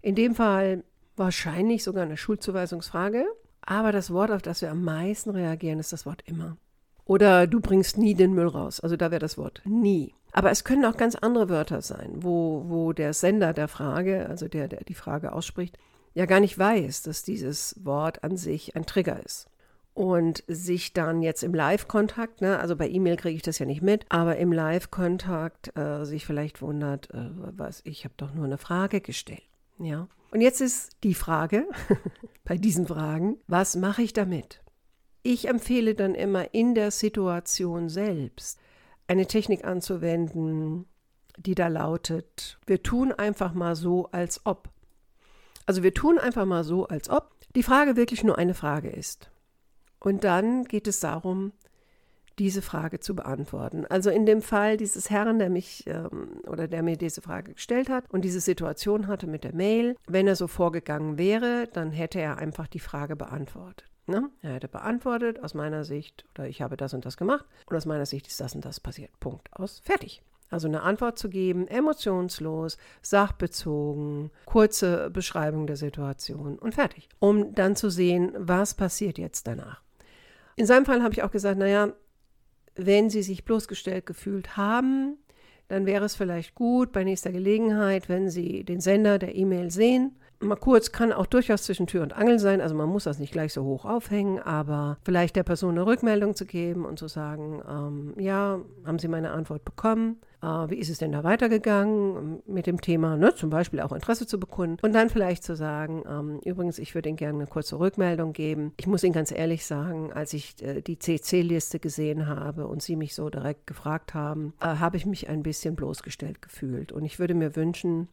in 0.00 0.14
dem 0.14 0.34
Fall 0.34 0.82
wahrscheinlich 1.16 1.84
sogar 1.84 2.04
eine 2.04 2.16
Schuldzuweisungsfrage, 2.16 3.26
aber 3.60 3.92
das 3.92 4.10
Wort, 4.12 4.30
auf 4.30 4.42
das 4.42 4.62
wir 4.62 4.70
am 4.70 4.82
meisten 4.82 5.30
reagieren, 5.30 5.78
ist 5.78 5.92
das 5.92 6.06
Wort 6.06 6.22
immer. 6.26 6.56
Oder 7.04 7.46
du 7.46 7.60
bringst 7.60 7.98
nie 7.98 8.14
den 8.14 8.32
Müll 8.32 8.48
raus. 8.48 8.80
Also 8.80 8.96
da 8.96 9.10
wäre 9.10 9.20
das 9.20 9.38
Wort 9.38 9.62
nie. 9.64 10.14
Aber 10.32 10.50
es 10.50 10.64
können 10.64 10.84
auch 10.84 10.96
ganz 10.96 11.14
andere 11.14 11.48
Wörter 11.48 11.82
sein, 11.82 12.10
wo, 12.16 12.64
wo 12.66 12.92
der 12.92 13.12
Sender 13.12 13.52
der 13.52 13.68
Frage, 13.68 14.28
also 14.28 14.48
der, 14.48 14.68
der 14.68 14.84
die 14.84 14.94
Frage 14.94 15.32
ausspricht, 15.32 15.78
ja 16.14 16.26
gar 16.26 16.40
nicht 16.40 16.58
weiß, 16.58 17.02
dass 17.02 17.22
dieses 17.22 17.76
Wort 17.84 18.24
an 18.24 18.36
sich 18.36 18.76
ein 18.76 18.86
Trigger 18.86 19.22
ist. 19.24 19.48
Und 19.94 20.42
sich 20.46 20.94
dann 20.94 21.20
jetzt 21.20 21.42
im 21.42 21.52
Live-Kontakt, 21.52 22.40
ne, 22.40 22.58
also 22.58 22.76
bei 22.76 22.88
E-Mail 22.88 23.16
kriege 23.16 23.36
ich 23.36 23.42
das 23.42 23.58
ja 23.58 23.66
nicht 23.66 23.82
mit, 23.82 24.06
aber 24.08 24.36
im 24.36 24.50
Live-Kontakt 24.50 25.76
äh, 25.76 26.04
sich 26.04 26.24
vielleicht 26.24 26.62
wundert, 26.62 27.10
äh, 27.10 27.28
was, 27.34 27.82
ich 27.84 28.04
habe 28.04 28.14
doch 28.16 28.32
nur 28.32 28.46
eine 28.46 28.56
Frage 28.56 29.02
gestellt. 29.02 29.42
Ja. 29.78 30.08
Und 30.30 30.40
jetzt 30.40 30.62
ist 30.62 30.96
die 31.04 31.12
Frage 31.12 31.66
bei 32.44 32.56
diesen 32.56 32.86
Fragen, 32.86 33.36
was 33.48 33.76
mache 33.76 34.00
ich 34.00 34.14
damit? 34.14 34.62
Ich 35.22 35.48
empfehle 35.48 35.94
dann 35.94 36.14
immer 36.14 36.52
in 36.52 36.74
der 36.74 36.90
Situation 36.90 37.88
selbst 37.88 38.58
eine 39.06 39.26
Technik 39.26 39.64
anzuwenden, 39.64 40.86
die 41.36 41.54
da 41.54 41.68
lautet, 41.68 42.58
wir 42.66 42.82
tun 42.82 43.12
einfach 43.12 43.54
mal 43.54 43.76
so, 43.76 44.08
als 44.10 44.44
ob. 44.44 44.68
Also 45.66 45.82
wir 45.82 45.94
tun 45.94 46.18
einfach 46.18 46.44
mal 46.44 46.64
so, 46.64 46.86
als 46.86 47.08
ob 47.08 47.30
die 47.54 47.62
Frage 47.62 47.96
wirklich 47.96 48.24
nur 48.24 48.38
eine 48.38 48.54
Frage 48.54 48.90
ist. 48.90 49.30
Und 50.00 50.24
dann 50.24 50.64
geht 50.64 50.88
es 50.88 51.00
darum, 51.00 51.52
diese 52.38 52.62
Frage 52.62 52.98
zu 52.98 53.14
beantworten. 53.14 53.86
Also 53.86 54.10
in 54.10 54.26
dem 54.26 54.42
Fall 54.42 54.76
dieses 54.76 55.10
Herrn, 55.10 55.38
der 55.38 55.50
mich 55.50 55.86
ähm, 55.86 56.40
oder 56.46 56.66
der 56.66 56.82
mir 56.82 56.96
diese 56.96 57.22
Frage 57.22 57.54
gestellt 57.54 57.88
hat 57.88 58.10
und 58.10 58.24
diese 58.24 58.40
Situation 58.40 59.06
hatte 59.06 59.26
mit 59.26 59.44
der 59.44 59.54
Mail, 59.54 59.96
wenn 60.06 60.26
er 60.26 60.36
so 60.36 60.48
vorgegangen 60.48 61.18
wäre, 61.18 61.68
dann 61.72 61.92
hätte 61.92 62.20
er 62.20 62.38
einfach 62.38 62.66
die 62.66 62.80
Frage 62.80 63.16
beantwortet. 63.16 63.91
Ne? 64.06 64.30
Er 64.42 64.54
hätte 64.54 64.68
beantwortet 64.68 65.42
aus 65.42 65.54
meiner 65.54 65.84
Sicht 65.84 66.24
oder 66.34 66.48
ich 66.48 66.60
habe 66.60 66.76
das 66.76 66.92
und 66.92 67.04
das 67.04 67.16
gemacht 67.16 67.44
und 67.66 67.76
aus 67.76 67.86
meiner 67.86 68.06
Sicht 68.06 68.26
ist 68.26 68.40
das 68.40 68.54
und 68.54 68.64
das 68.64 68.80
passiert. 68.80 69.10
Punkt. 69.20 69.48
Aus. 69.52 69.80
Fertig. 69.84 70.22
Also 70.50 70.68
eine 70.68 70.82
Antwort 70.82 71.18
zu 71.18 71.30
geben, 71.30 71.66
emotionslos, 71.66 72.76
sachbezogen, 73.00 74.30
kurze 74.44 75.08
Beschreibung 75.08 75.66
der 75.66 75.76
Situation 75.76 76.58
und 76.58 76.74
fertig. 76.74 77.08
Um 77.20 77.54
dann 77.54 77.74
zu 77.74 77.88
sehen, 77.88 78.32
was 78.36 78.74
passiert 78.74 79.16
jetzt 79.16 79.46
danach. 79.46 79.80
In 80.56 80.66
seinem 80.66 80.84
Fall 80.84 81.02
habe 81.02 81.14
ich 81.14 81.22
auch 81.22 81.30
gesagt, 81.30 81.58
naja, 81.58 81.94
wenn 82.74 83.08
Sie 83.08 83.22
sich 83.22 83.46
bloßgestellt 83.46 84.04
gefühlt 84.04 84.56
haben, 84.58 85.16
dann 85.68 85.86
wäre 85.86 86.04
es 86.04 86.16
vielleicht 86.16 86.54
gut 86.54 86.92
bei 86.92 87.02
nächster 87.02 87.32
Gelegenheit, 87.32 88.10
wenn 88.10 88.28
Sie 88.28 88.62
den 88.62 88.80
Sender 88.80 89.18
der 89.18 89.34
E-Mail 89.34 89.70
sehen, 89.70 90.16
mal 90.42 90.56
kurz, 90.56 90.92
kann 90.92 91.12
auch 91.12 91.26
durchaus 91.26 91.62
zwischen 91.64 91.86
Tür 91.86 92.02
und 92.02 92.12
Angel 92.12 92.38
sein. 92.38 92.60
Also 92.60 92.74
man 92.74 92.88
muss 92.88 93.04
das 93.04 93.18
nicht 93.18 93.32
gleich 93.32 93.52
so 93.52 93.64
hoch 93.64 93.84
aufhängen, 93.84 94.38
aber 94.40 94.98
vielleicht 95.02 95.36
der 95.36 95.42
Person 95.42 95.72
eine 95.72 95.86
Rückmeldung 95.86 96.34
zu 96.34 96.46
geben 96.46 96.84
und 96.84 96.98
zu 96.98 97.08
sagen, 97.08 97.62
ähm, 97.68 98.14
ja, 98.18 98.60
haben 98.84 98.98
Sie 98.98 99.08
meine 99.08 99.30
Antwort 99.30 99.64
bekommen? 99.64 100.20
Äh, 100.42 100.46
wie 100.46 100.76
ist 100.76 100.90
es 100.90 100.98
denn 100.98 101.12
da 101.12 101.22
weitergegangen 101.22 102.42
mit 102.46 102.66
dem 102.66 102.80
Thema? 102.80 103.16
Ne? 103.16 103.34
Zum 103.34 103.50
Beispiel 103.50 103.80
auch 103.80 103.92
Interesse 103.92 104.26
zu 104.26 104.38
bekunden. 104.40 104.78
Und 104.82 104.92
dann 104.92 105.08
vielleicht 105.08 105.44
zu 105.44 105.54
sagen, 105.54 106.02
ähm, 106.08 106.40
übrigens, 106.44 106.78
ich 106.78 106.94
würde 106.94 107.08
Ihnen 107.08 107.16
gerne 107.16 107.38
eine 107.38 107.46
kurze 107.46 107.78
Rückmeldung 107.78 108.32
geben. 108.32 108.72
Ich 108.76 108.86
muss 108.86 109.04
Ihnen 109.04 109.12
ganz 109.12 109.30
ehrlich 109.30 109.64
sagen, 109.64 110.12
als 110.12 110.32
ich 110.32 110.60
äh, 110.62 110.82
die 110.82 110.98
CC-Liste 110.98 111.78
gesehen 111.78 112.26
habe 112.26 112.66
und 112.66 112.82
Sie 112.82 112.96
mich 112.96 113.14
so 113.14 113.30
direkt 113.30 113.66
gefragt 113.66 114.14
haben, 114.14 114.52
äh, 114.60 114.66
habe 114.66 114.96
ich 114.96 115.06
mich 115.06 115.28
ein 115.28 115.42
bisschen 115.42 115.76
bloßgestellt 115.76 116.42
gefühlt. 116.42 116.92
Und 116.92 117.04
ich 117.04 117.18
würde 117.18 117.34
mir 117.34 117.54
wünschen, 117.54 118.08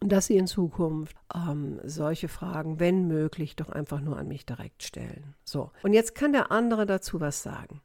dass 0.00 0.26
Sie 0.26 0.36
in 0.36 0.46
Zukunft 0.46 1.16
ähm, 1.34 1.78
solche 1.84 2.28
Fragen, 2.28 2.80
wenn 2.80 3.06
möglich, 3.06 3.56
doch 3.56 3.68
einfach 3.68 4.00
nur 4.00 4.16
an 4.16 4.28
mich 4.28 4.46
direkt 4.46 4.82
stellen. 4.82 5.34
So, 5.44 5.70
und 5.82 5.92
jetzt 5.92 6.14
kann 6.14 6.32
der 6.32 6.50
andere 6.50 6.86
dazu 6.86 7.20
was 7.20 7.42
sagen. 7.42 7.80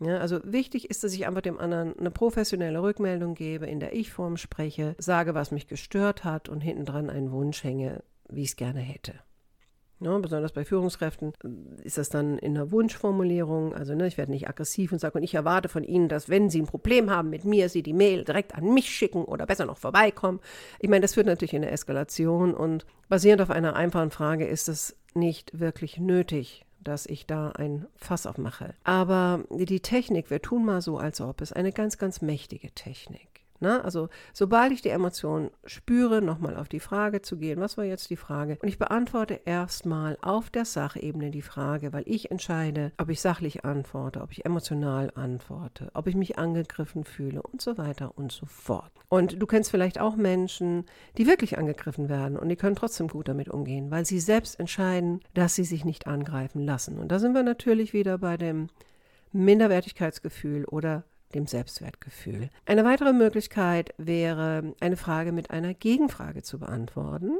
Ja, 0.00 0.18
also 0.18 0.40
wichtig 0.44 0.90
ist, 0.90 1.02
dass 1.02 1.12
ich 1.12 1.26
einfach 1.26 1.40
dem 1.40 1.58
anderen 1.58 1.98
eine 1.98 2.12
professionelle 2.12 2.80
Rückmeldung 2.80 3.34
gebe, 3.34 3.66
in 3.66 3.80
der 3.80 3.94
Ich-Form 3.94 4.36
spreche, 4.36 4.94
sage, 4.98 5.34
was 5.34 5.50
mich 5.50 5.66
gestört 5.66 6.22
hat 6.22 6.48
und 6.48 6.60
hinten 6.60 6.84
dran 6.84 7.10
einen 7.10 7.32
Wunsch 7.32 7.64
hänge, 7.64 8.04
wie 8.28 8.42
ich 8.42 8.50
es 8.50 8.56
gerne 8.56 8.80
hätte. 8.80 9.14
Ne, 10.00 10.16
besonders 10.20 10.52
bei 10.52 10.64
Führungskräften 10.64 11.32
äh, 11.42 11.82
ist 11.82 11.98
das 11.98 12.08
dann 12.08 12.38
in 12.38 12.54
der 12.54 12.70
Wunschformulierung. 12.70 13.74
Also 13.74 13.94
ne, 13.94 14.06
ich 14.06 14.16
werde 14.16 14.30
nicht 14.30 14.48
aggressiv 14.48 14.92
und 14.92 15.00
sage, 15.00 15.18
und 15.18 15.24
ich 15.24 15.34
erwarte 15.34 15.68
von 15.68 15.82
Ihnen, 15.82 16.08
dass 16.08 16.28
wenn 16.28 16.50
Sie 16.50 16.60
ein 16.60 16.66
Problem 16.66 17.10
haben 17.10 17.30
mit 17.30 17.44
mir, 17.44 17.68
Sie 17.68 17.82
die 17.82 17.92
Mail 17.92 18.24
direkt 18.24 18.54
an 18.54 18.72
mich 18.72 18.90
schicken 18.90 19.24
oder 19.24 19.44
besser 19.44 19.66
noch 19.66 19.78
vorbeikommen. 19.78 20.38
Ich 20.78 20.88
meine, 20.88 21.00
das 21.02 21.14
führt 21.14 21.26
natürlich 21.26 21.54
in 21.54 21.62
eine 21.62 21.72
Eskalation 21.72 22.54
und 22.54 22.86
basierend 23.08 23.42
auf 23.42 23.50
einer 23.50 23.74
einfachen 23.74 24.12
Frage 24.12 24.46
ist 24.46 24.68
es 24.68 24.96
nicht 25.14 25.58
wirklich 25.58 25.98
nötig, 25.98 26.64
dass 26.80 27.04
ich 27.06 27.26
da 27.26 27.50
ein 27.50 27.86
Fass 27.96 28.26
aufmache. 28.26 28.74
Aber 28.84 29.44
die 29.50 29.80
Technik, 29.80 30.30
wir 30.30 30.40
tun 30.40 30.64
mal 30.64 30.80
so, 30.80 30.98
als 30.98 31.20
ob 31.20 31.40
es 31.40 31.52
eine 31.52 31.72
ganz, 31.72 31.98
ganz 31.98 32.22
mächtige 32.22 32.70
Technik. 32.70 33.37
Na, 33.60 33.80
also 33.80 34.08
sobald 34.32 34.72
ich 34.72 34.82
die 34.82 34.90
Emotion 34.90 35.50
spüre, 35.64 36.22
nochmal 36.22 36.56
auf 36.56 36.68
die 36.68 36.80
Frage 36.80 37.22
zu 37.22 37.36
gehen, 37.36 37.60
was 37.60 37.76
war 37.76 37.84
jetzt 37.84 38.10
die 38.10 38.16
Frage? 38.16 38.58
Und 38.62 38.68
ich 38.68 38.78
beantworte 38.78 39.40
erstmal 39.44 40.16
auf 40.22 40.50
der 40.50 40.64
Sachebene 40.64 41.30
die 41.30 41.42
Frage, 41.42 41.92
weil 41.92 42.04
ich 42.06 42.30
entscheide, 42.30 42.92
ob 42.98 43.08
ich 43.08 43.20
sachlich 43.20 43.64
antworte, 43.64 44.20
ob 44.20 44.30
ich 44.30 44.44
emotional 44.44 45.10
antworte, 45.14 45.90
ob 45.94 46.06
ich 46.06 46.14
mich 46.14 46.38
angegriffen 46.38 47.04
fühle 47.04 47.42
und 47.42 47.60
so 47.60 47.78
weiter 47.78 48.12
und 48.16 48.30
so 48.30 48.46
fort. 48.46 48.92
Und 49.08 49.42
du 49.42 49.46
kennst 49.46 49.70
vielleicht 49.70 50.00
auch 50.00 50.14
Menschen, 50.14 50.84
die 51.16 51.26
wirklich 51.26 51.58
angegriffen 51.58 52.08
werden 52.08 52.36
und 52.36 52.48
die 52.48 52.56
können 52.56 52.76
trotzdem 52.76 53.08
gut 53.08 53.28
damit 53.28 53.48
umgehen, 53.48 53.90
weil 53.90 54.04
sie 54.04 54.20
selbst 54.20 54.60
entscheiden, 54.60 55.20
dass 55.34 55.54
sie 55.54 55.64
sich 55.64 55.84
nicht 55.84 56.06
angreifen 56.06 56.64
lassen. 56.64 56.98
Und 56.98 57.10
da 57.10 57.18
sind 57.18 57.34
wir 57.34 57.42
natürlich 57.42 57.92
wieder 57.92 58.18
bei 58.18 58.36
dem 58.36 58.68
Minderwertigkeitsgefühl 59.32 60.64
oder 60.64 61.04
dem 61.34 61.46
Selbstwertgefühl. 61.46 62.50
Eine 62.66 62.84
weitere 62.84 63.12
Möglichkeit 63.12 63.94
wäre, 63.98 64.74
eine 64.80 64.96
Frage 64.96 65.32
mit 65.32 65.50
einer 65.50 65.74
Gegenfrage 65.74 66.42
zu 66.42 66.58
beantworten. 66.58 67.38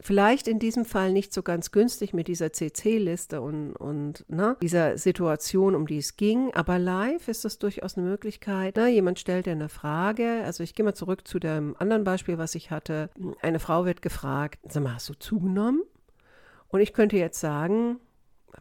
Vielleicht 0.00 0.48
in 0.48 0.58
diesem 0.58 0.84
Fall 0.84 1.12
nicht 1.12 1.32
so 1.32 1.42
ganz 1.44 1.70
günstig 1.70 2.12
mit 2.12 2.26
dieser 2.26 2.52
CC-Liste 2.52 3.40
und, 3.40 3.76
und 3.76 4.24
ne, 4.28 4.56
dieser 4.60 4.98
Situation, 4.98 5.76
um 5.76 5.86
die 5.86 5.98
es 5.98 6.16
ging, 6.16 6.52
aber 6.52 6.80
live 6.80 7.28
ist 7.28 7.44
das 7.44 7.60
durchaus 7.60 7.96
eine 7.96 8.08
Möglichkeit. 8.08 8.74
Ne, 8.74 8.88
jemand 8.88 9.20
stellt 9.20 9.46
eine 9.46 9.68
Frage, 9.68 10.42
also 10.44 10.64
ich 10.64 10.74
gehe 10.74 10.84
mal 10.84 10.94
zurück 10.94 11.28
zu 11.28 11.38
dem 11.38 11.76
anderen 11.78 12.02
Beispiel, 12.02 12.38
was 12.38 12.56
ich 12.56 12.72
hatte. 12.72 13.08
Eine 13.40 13.60
Frau 13.60 13.84
wird 13.84 14.02
gefragt, 14.02 14.58
sag 14.68 14.82
mal, 14.82 14.94
hast 14.94 15.08
du 15.08 15.14
zugenommen? 15.14 15.84
Und 16.66 16.80
ich 16.80 16.92
könnte 16.92 17.16
jetzt 17.16 17.38
sagen, 17.38 18.00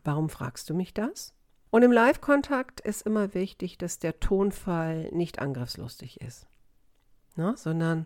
warum 0.03 0.29
fragst 0.29 0.69
du 0.69 0.75
mich 0.75 0.93
das? 0.93 1.33
Und 1.73 1.81
im 1.81 1.91
Live-Kontakt 1.91 2.81
ist 2.81 3.01
immer 3.01 3.33
wichtig, 3.33 3.79
dass 3.79 3.97
der 3.97 4.19
Tonfall 4.19 5.09
nicht 5.11 5.39
angriffslustig 5.39 6.21
ist, 6.21 6.45
ne, 7.35 7.55
sondern 7.57 8.05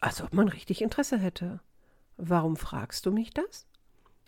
als 0.00 0.22
ob 0.22 0.32
man 0.32 0.48
richtig 0.48 0.80
Interesse 0.80 1.18
hätte. 1.18 1.60
Warum 2.16 2.56
fragst 2.56 3.04
du 3.04 3.12
mich 3.12 3.34
das? 3.34 3.66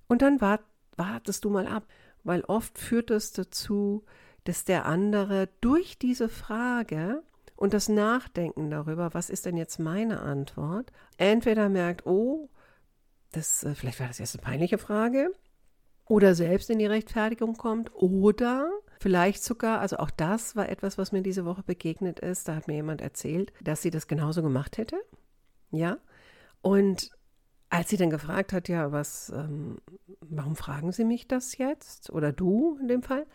Und 0.06 0.20
dann 0.20 0.42
wart, 0.42 0.60
wartest 0.98 1.46
du 1.46 1.48
mal 1.48 1.66
ab, 1.66 1.86
weil 2.24 2.42
oft 2.42 2.78
führt 2.78 3.10
es 3.10 3.32
dazu, 3.32 4.04
dass 4.44 4.66
der 4.66 4.84
andere 4.84 5.48
durch 5.62 5.98
diese 5.98 6.28
Frage 6.28 7.22
und 7.56 7.72
das 7.72 7.88
Nachdenken 7.88 8.68
darüber, 8.68 9.14
was 9.14 9.30
ist 9.30 9.46
denn 9.46 9.56
jetzt 9.56 9.78
meine 9.78 10.20
Antwort, 10.20 10.92
entweder 11.16 11.70
merkt, 11.70 12.04
oh, 12.04 12.50
das, 13.32 13.64
äh, 13.64 13.74
vielleicht 13.74 13.98
war 13.98 14.08
das 14.08 14.18
jetzt 14.18 14.36
eine 14.36 14.42
peinliche 14.42 14.76
Frage, 14.76 15.32
oder 16.08 16.34
selbst 16.34 16.70
in 16.70 16.78
die 16.78 16.86
Rechtfertigung 16.86 17.56
kommt, 17.56 17.94
oder 17.94 18.70
vielleicht 19.00 19.42
sogar, 19.42 19.80
also 19.80 19.98
auch 19.98 20.10
das 20.10 20.56
war 20.56 20.68
etwas, 20.68 20.98
was 20.98 21.12
mir 21.12 21.22
diese 21.22 21.44
Woche 21.44 21.62
begegnet 21.62 22.20
ist, 22.20 22.48
da 22.48 22.56
hat 22.56 22.68
mir 22.68 22.74
jemand 22.74 23.00
erzählt, 23.00 23.52
dass 23.62 23.82
sie 23.82 23.90
das 23.90 24.06
genauso 24.06 24.42
gemacht 24.42 24.78
hätte. 24.78 24.96
Ja, 25.70 25.98
und 26.62 27.10
als 27.68 27.90
sie 27.90 27.96
dann 27.96 28.10
gefragt 28.10 28.52
hat, 28.52 28.68
ja, 28.68 28.92
was, 28.92 29.30
ähm, 29.30 29.78
warum 30.20 30.54
fragen 30.54 30.92
Sie 30.92 31.04
mich 31.04 31.26
das 31.26 31.58
jetzt? 31.58 32.10
Oder 32.10 32.32
du 32.32 32.78
in 32.80 32.88
dem 32.88 33.02
Fall? 33.02 33.26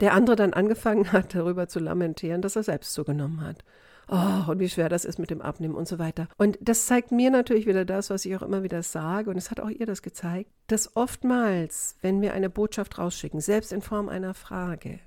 Der 0.00 0.14
andere 0.14 0.36
dann 0.36 0.52
angefangen 0.52 1.10
hat, 1.12 1.34
darüber 1.34 1.66
zu 1.66 1.80
lamentieren, 1.80 2.42
dass 2.42 2.54
er 2.54 2.62
selbst 2.62 2.92
zugenommen 2.92 3.40
hat. 3.40 3.64
Oh, 4.12 4.50
und 4.50 4.58
wie 4.58 4.68
schwer 4.68 4.88
das 4.88 5.04
ist 5.04 5.20
mit 5.20 5.30
dem 5.30 5.40
Abnehmen 5.40 5.76
und 5.76 5.86
so 5.86 6.00
weiter. 6.00 6.26
Und 6.36 6.58
das 6.60 6.86
zeigt 6.86 7.12
mir 7.12 7.30
natürlich 7.30 7.66
wieder 7.66 7.84
das, 7.84 8.10
was 8.10 8.24
ich 8.24 8.34
auch 8.36 8.42
immer 8.42 8.64
wieder 8.64 8.82
sage, 8.82 9.30
und 9.30 9.36
es 9.36 9.52
hat 9.52 9.60
auch 9.60 9.70
ihr 9.70 9.86
das 9.86 10.02
gezeigt, 10.02 10.50
dass 10.66 10.96
oftmals, 10.96 11.96
wenn 12.02 12.20
wir 12.20 12.34
eine 12.34 12.50
Botschaft 12.50 12.98
rausschicken, 12.98 13.40
selbst 13.40 13.72
in 13.72 13.82
Form 13.82 14.08
einer 14.08 14.34
Frage, 14.34 14.98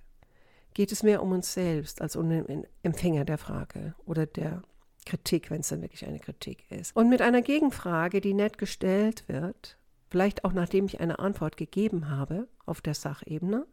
geht 0.73 0.93
es 0.93 1.03
mehr 1.03 1.21
um 1.21 1.33
uns 1.33 1.53
selbst 1.53 2.01
als 2.01 2.15
um 2.15 2.29
den 2.29 2.65
Empfänger 2.81 3.25
der 3.25 3.37
Frage 3.37 3.93
oder 4.05 4.25
der 4.25 4.61
Kritik, 5.05 5.51
wenn 5.51 5.59
es 5.59 5.67
dann 5.67 5.81
wirklich 5.81 6.05
eine 6.07 6.19
Kritik 6.19 6.71
ist. 6.71 6.95
Und 6.95 7.09
mit 7.09 7.21
einer 7.21 7.41
Gegenfrage, 7.41 8.21
die 8.21 8.33
nett 8.33 8.57
gestellt 8.57 9.25
wird, 9.27 9.77
vielleicht 10.09 10.45
auch 10.45 10.53
nachdem 10.53 10.85
ich 10.85 11.01
eine 11.01 11.19
Antwort 11.19 11.57
gegeben 11.57 12.09
habe 12.09 12.47
auf 12.65 12.79
der 12.79 12.93
Sachebene. 12.93 13.65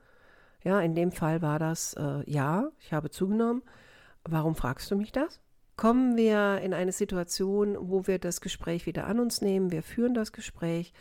Ja, 0.64 0.80
in 0.80 0.96
dem 0.96 1.12
Fall 1.12 1.40
war 1.40 1.60
das 1.60 1.94
äh, 1.94 2.28
ja, 2.28 2.70
ich 2.80 2.92
habe 2.92 3.10
zugenommen. 3.10 3.62
Warum 4.24 4.54
fragst 4.54 4.90
du 4.90 4.96
mich 4.96 5.12
das? 5.12 5.40
Kommen 5.76 6.16
wir 6.16 6.60
in 6.62 6.74
eine 6.74 6.92
Situation, 6.92 7.76
wo 7.80 8.06
wir 8.06 8.18
das 8.18 8.40
Gespräch 8.40 8.86
wieder 8.86 9.06
an 9.06 9.18
uns 9.18 9.40
nehmen, 9.40 9.70
wir 9.70 9.82
führen 9.82 10.14
das 10.14 10.32
Gespräch, 10.32 10.92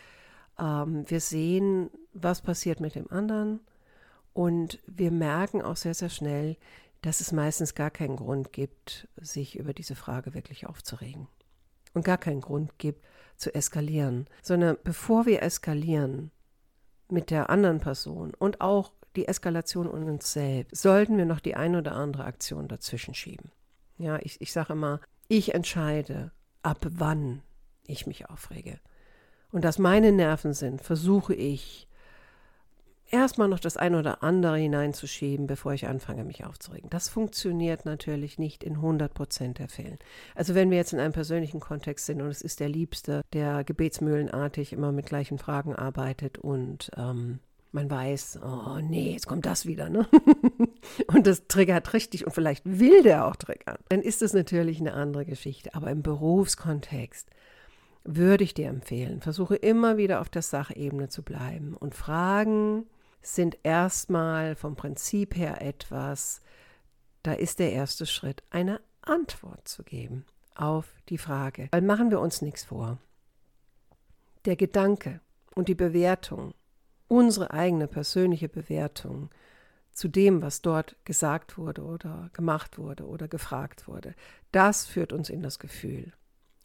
ähm, 0.58 1.04
wir 1.10 1.20
sehen, 1.20 1.90
was 2.14 2.42
passiert 2.42 2.80
mit 2.80 2.96
dem 2.96 3.12
anderen 3.12 3.60
und 4.34 4.80
wir 4.88 5.12
merken 5.12 5.62
auch 5.62 5.76
sehr, 5.76 5.94
sehr 5.94 6.10
schnell, 6.10 6.56
dass 7.02 7.22
es 7.22 7.32
meistens 7.32 7.76
gar 7.76 7.90
keinen 7.90 8.18
Grund 8.18 8.54
gibt, 8.54 9.08
sich 9.18 9.58
über 9.58 9.74
diese 9.74 9.96
Frage 9.96 10.34
wirklich 10.34 10.68
aufzuregen. 10.68 11.28
Und 11.94 12.06
gar 12.06 12.18
keinen 12.18 12.42
Grund 12.42 12.78
gibt, 12.78 13.06
zu 13.36 13.56
eskalieren, 13.56 14.28
sondern 14.42 14.78
bevor 14.84 15.26
wir 15.26 15.42
eskalieren 15.42 16.32
mit 17.10 17.32
der 17.32 17.50
anderen 17.50 17.80
Person 17.80 18.34
und 18.38 18.62
auch 18.62 18.92
die 19.16 19.28
Eskalation 19.28 19.88
in 19.88 20.10
uns 20.10 20.34
selbst, 20.34 20.82
sollten 20.82 21.18
wir 21.18 21.26
noch 21.26 21.40
die 21.40 21.56
ein 21.56 21.76
oder 21.76 21.94
andere 21.94 22.26
Aktion 22.26 22.68
dazwischen 22.68 23.14
schieben. 23.14 23.52
Ja, 23.98 24.18
ich, 24.22 24.40
ich 24.42 24.54
sage 24.54 24.74
immer, 24.74 25.02
ich 25.28 25.54
entscheide, 25.54 26.32
ab 26.64 26.86
wann 26.90 27.42
ich 27.86 28.08
mich 28.08 28.30
aufrege. 28.30 28.80
Und 29.52 29.66
dass 29.66 29.80
meine 29.80 30.12
Nerven 30.12 30.54
sind, 30.54 30.82
versuche 30.82 31.34
ich 31.34 31.88
erstmal 33.12 33.48
noch 33.48 33.60
das 33.60 33.78
eine 33.78 34.00
oder 34.00 34.24
andere 34.24 34.58
hineinzuschieben, 34.58 35.48
bevor 35.48 35.74
ich 35.74 35.88
anfange, 35.88 36.24
mich 36.24 36.46
aufzuregen. 36.46 36.90
Das 36.90 37.10
funktioniert 37.10 37.86
natürlich 37.86 38.38
nicht 38.38 38.64
in 38.64 38.76
100 38.76 39.14
Prozent 39.14 39.60
der 39.60 39.68
Fällen. 39.68 39.98
Also 40.36 40.56
wenn 40.56 40.70
wir 40.70 40.78
jetzt 40.78 40.94
in 40.94 41.00
einem 41.00 41.14
persönlichen 41.14 41.60
Kontext 41.60 42.06
sind 42.06 42.22
und 42.22 42.30
es 42.30 42.42
ist 42.42 42.60
der 42.60 42.70
Liebste, 42.70 43.24
der 43.34 43.64
gebetsmühlenartig 43.64 44.74
immer 44.74 44.92
mit 44.92 45.08
gleichen 45.08 45.40
Fragen 45.40 45.76
arbeitet 45.76 46.38
und 46.38 46.92
ähm, 46.96 47.40
man 47.72 47.90
weiß, 47.90 48.40
oh 48.44 48.80
nee, 48.82 49.12
jetzt 49.12 49.28
kommt 49.28 49.46
das 49.46 49.66
wieder, 49.66 49.90
ne? 49.90 50.08
und 51.08 51.28
das 51.28 51.48
triggert 51.48 51.94
richtig 51.94 52.26
und 52.26 52.32
vielleicht 52.32 52.64
will 52.66 53.04
der 53.04 53.26
auch 53.26 53.36
triggern. 53.36 53.78
Dann 53.90 54.02
ist 54.02 54.22
es 54.22 54.34
natürlich 54.34 54.80
eine 54.80 54.94
andere 54.94 55.26
Geschichte. 55.26 55.76
Aber 55.76 55.92
im 55.92 56.02
Berufskontext 56.02 57.30
würde 58.04 58.44
ich 58.44 58.54
dir 58.54 58.70
empfehlen, 58.70 59.22
versuche 59.22 59.56
immer 59.56 59.98
wieder 59.98 60.22
auf 60.22 60.30
der 60.30 60.42
Sachebene 60.42 61.10
zu 61.10 61.22
bleiben 61.22 61.76
und 61.76 61.94
Fragen 61.94 62.86
sind 63.22 63.58
erstmal 63.64 64.56
vom 64.56 64.76
Prinzip 64.76 65.36
her 65.36 65.62
etwas, 65.62 66.42
da 67.24 67.34
ist 67.34 67.60
der 67.60 67.74
erste 67.74 68.06
Schritt, 68.06 68.44
eine 68.50 68.80
Antwort 69.02 69.68
zu 69.68 69.84
geben 69.84 70.26
auf 70.56 70.88
die 71.10 71.18
Frage. 71.18 71.68
Weil 71.72 71.82
machen 71.82 72.12
wir 72.12 72.20
uns 72.20 72.42
nichts 72.42 72.64
vor. 72.64 72.98
Der 74.46 74.56
Gedanke 74.56 75.20
und 75.54 75.68
die 75.68 75.76
Bewertung, 75.76 76.54
unsere 77.10 77.52
eigene 77.52 77.88
persönliche 77.88 78.48
Bewertung 78.48 79.30
zu 79.92 80.08
dem, 80.08 80.42
was 80.42 80.62
dort 80.62 80.96
gesagt 81.04 81.58
wurde 81.58 81.84
oder 81.84 82.30
gemacht 82.32 82.78
wurde 82.78 83.06
oder 83.06 83.28
gefragt 83.28 83.88
wurde, 83.88 84.16
das 84.54 84.86
führt 84.86 85.12
uns 85.12 85.30
in 85.30 85.42
das 85.42 85.60
Gefühl. 85.60 86.14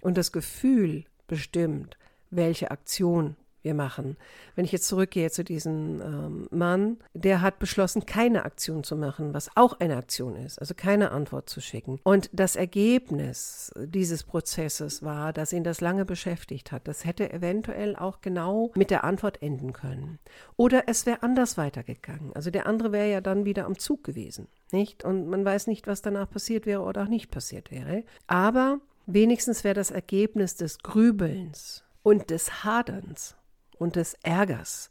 Und 0.03 0.17
das 0.17 0.31
Gefühl 0.31 1.05
bestimmt, 1.27 1.99
welche 2.31 2.71
Aktion 2.71 3.37
wir 3.65 3.75
machen. 3.75 4.17
Wenn 4.55 4.65
ich 4.65 4.73
jetzt 4.73 4.87
zurückgehe 4.87 5.31
zu 5.31 5.43
diesem 5.43 6.01
ähm, 6.01 6.49
Mann, 6.51 6.99
der 7.15 7.41
hat 7.41 7.59
beschlossen, 7.59 8.07
keine 8.07 8.45
Aktion 8.45 8.85
zu 8.85 8.95
machen, 8.95 9.35
was 9.35 9.51
auch 9.57 9.81
eine 9.81 9.97
Aktion 9.97 10.37
ist, 10.37 10.59
also 10.61 10.75
keine 10.75 11.11
Antwort 11.11 11.49
zu 11.49 11.61
schicken. 11.61 11.99
Und 12.05 12.31
das 12.33 12.57
Ergebnis 12.57 13.73
dieses 13.77 14.23
Prozesses 14.23 15.03
war, 15.03 15.33
dass 15.33 15.53
ihn 15.53 15.65
das 15.65 15.81
lange 15.81 16.05
beschäftigt 16.05 16.71
hat. 16.71 16.87
Das 16.87 17.05
hätte 17.05 17.33
eventuell 17.33 17.97
auch 17.97 18.21
genau 18.21 18.71
mit 18.75 18.91
der 18.91 19.05
Antwort 19.05 19.43
enden 19.43 19.73
können. 19.73 20.19
Oder 20.57 20.85
es 20.87 21.07
wäre 21.07 21.23
anders 21.23 21.57
weitergegangen. 21.57 22.33
Also 22.35 22.51
der 22.51 22.67
andere 22.67 22.93
wäre 22.93 23.11
ja 23.11 23.21
dann 23.21 23.45
wieder 23.45 23.65
am 23.65 23.79
Zug 23.79 24.05
gewesen, 24.05 24.47
nicht? 24.71 25.05
Und 25.05 25.29
man 25.29 25.45
weiß 25.45 25.67
nicht, 25.67 25.87
was 25.87 26.03
danach 26.03 26.31
passiert 26.31 26.67
wäre 26.67 26.83
oder 26.83 27.05
auch 27.05 27.09
nicht 27.09 27.31
passiert 27.31 27.71
wäre. 27.71 28.05
Aber 28.27 28.81
wenigstens 29.07 29.65
wäre 29.65 29.75
das 29.75 29.91
Ergebnis 29.91 30.57
des 30.57 30.79
Grübelns 30.79 31.85
und 32.03 32.31
des 32.31 32.65
Haderns 32.65 33.37
und 33.79 33.97
des 33.97 34.15
Ärgers 34.23 34.91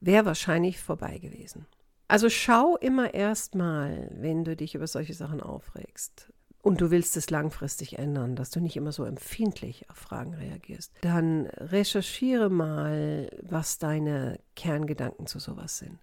wäre 0.00 0.24
wahrscheinlich 0.24 0.80
vorbei 0.80 1.18
gewesen. 1.18 1.66
Also 2.08 2.28
schau 2.28 2.76
immer 2.76 3.14
erstmal, 3.14 4.10
wenn 4.12 4.44
du 4.44 4.56
dich 4.56 4.74
über 4.74 4.86
solche 4.86 5.14
Sachen 5.14 5.40
aufregst 5.40 6.32
und 6.62 6.80
du 6.80 6.90
willst 6.90 7.16
es 7.16 7.30
langfristig 7.30 7.98
ändern, 7.98 8.34
dass 8.34 8.50
du 8.50 8.60
nicht 8.60 8.76
immer 8.76 8.92
so 8.92 9.04
empfindlich 9.04 9.88
auf 9.88 9.96
Fragen 9.96 10.34
reagierst, 10.34 10.92
dann 11.02 11.46
recherchiere 11.46 12.50
mal, 12.50 13.30
was 13.42 13.78
deine 13.78 14.40
Kerngedanken 14.56 15.26
zu 15.26 15.38
sowas 15.38 15.78
sind. 15.78 16.00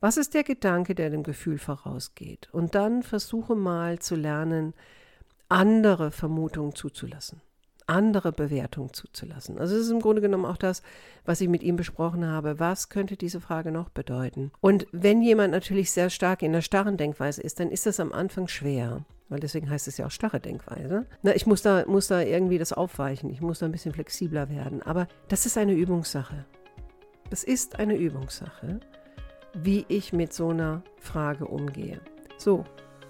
Was 0.00 0.16
ist 0.16 0.34
der 0.34 0.44
Gedanke, 0.44 0.94
der 0.94 1.10
dem 1.10 1.22
Gefühl 1.22 1.58
vorausgeht? 1.58 2.48
Und 2.52 2.74
dann 2.74 3.02
versuche 3.02 3.54
mal 3.54 3.98
zu 3.98 4.14
lernen, 4.14 4.74
andere 5.48 6.10
Vermutungen 6.10 6.74
zuzulassen 6.74 7.40
andere 7.86 8.32
Bewertung 8.32 8.92
zuzulassen. 8.92 9.58
Also 9.58 9.76
es 9.76 9.82
ist 9.82 9.90
im 9.90 10.00
Grunde 10.00 10.22
genommen 10.22 10.44
auch 10.44 10.56
das, 10.56 10.82
was 11.24 11.40
ich 11.40 11.48
mit 11.48 11.62
ihm 11.62 11.76
besprochen 11.76 12.26
habe. 12.26 12.58
Was 12.58 12.88
könnte 12.88 13.16
diese 13.16 13.40
Frage 13.40 13.70
noch 13.70 13.88
bedeuten? 13.88 14.50
Und 14.60 14.86
wenn 14.92 15.22
jemand 15.22 15.52
natürlich 15.52 15.92
sehr 15.92 16.10
stark 16.10 16.42
in 16.42 16.52
der 16.52 16.62
starren 16.62 16.96
Denkweise 16.96 17.42
ist, 17.42 17.60
dann 17.60 17.70
ist 17.70 17.86
das 17.86 18.00
am 18.00 18.12
Anfang 18.12 18.48
schwer. 18.48 19.04
Weil 19.28 19.40
deswegen 19.40 19.68
heißt 19.68 19.88
es 19.88 19.96
ja 19.96 20.06
auch 20.06 20.10
starre 20.10 20.38
Denkweise. 20.38 21.06
Na, 21.22 21.34
ich 21.34 21.46
muss 21.46 21.62
da, 21.62 21.84
muss 21.86 22.06
da 22.06 22.20
irgendwie 22.20 22.58
das 22.58 22.72
aufweichen. 22.72 23.30
Ich 23.30 23.40
muss 23.40 23.58
da 23.58 23.66
ein 23.66 23.72
bisschen 23.72 23.92
flexibler 23.92 24.48
werden. 24.48 24.82
Aber 24.82 25.08
das 25.28 25.46
ist 25.46 25.58
eine 25.58 25.72
Übungssache. 25.72 26.44
Das 27.30 27.42
ist 27.42 27.76
eine 27.80 27.96
Übungssache, 27.96 28.78
wie 29.52 29.84
ich 29.88 30.12
mit 30.12 30.32
so 30.32 30.50
einer 30.50 30.82
Frage 31.00 31.46
umgehe. 31.46 32.00
So, 32.38 32.64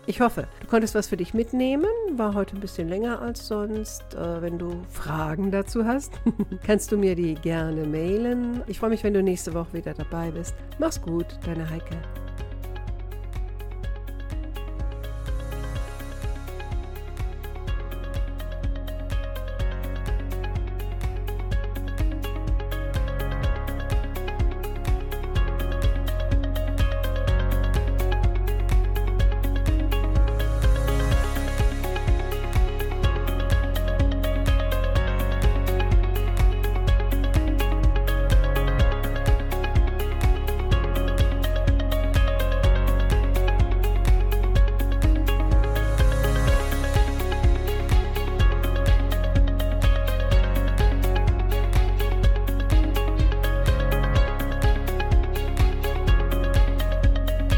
ich 0.07 0.21
hoffe, 0.21 0.47
du 0.61 0.67
konntest 0.69 0.95
was 0.95 1.09
für 1.09 1.17
dich 1.17 1.35
mitnehmen. 1.35 1.89
War 2.13 2.35
heute 2.35 2.57
ein 2.57 2.61
bisschen 2.61 2.89
länger 2.89 3.21
als 3.21 3.47
sonst. 3.47 4.15
Äh, 4.15 4.41
wenn 4.41 4.59
du 4.59 4.83
Fragen 4.89 5.51
dazu 5.51 5.85
hast, 5.85 6.13
kannst 6.67 6.93
du 6.93 6.97
mir 6.97 7.15
die 7.15 7.35
gerne 7.35 7.85
mailen. 7.85 8.63
Ich 8.67 8.79
freue 8.79 8.91
mich, 8.91 9.03
wenn 9.05 9.15
du 9.15 9.23
nächste 9.23 9.53
Woche 9.55 9.73
wieder 9.73 9.95
dabei 9.95 10.31
bist. 10.31 10.55
Mach's 10.79 11.01
gut, 11.01 11.27
deine 11.45 11.69
Heike. 11.69 11.97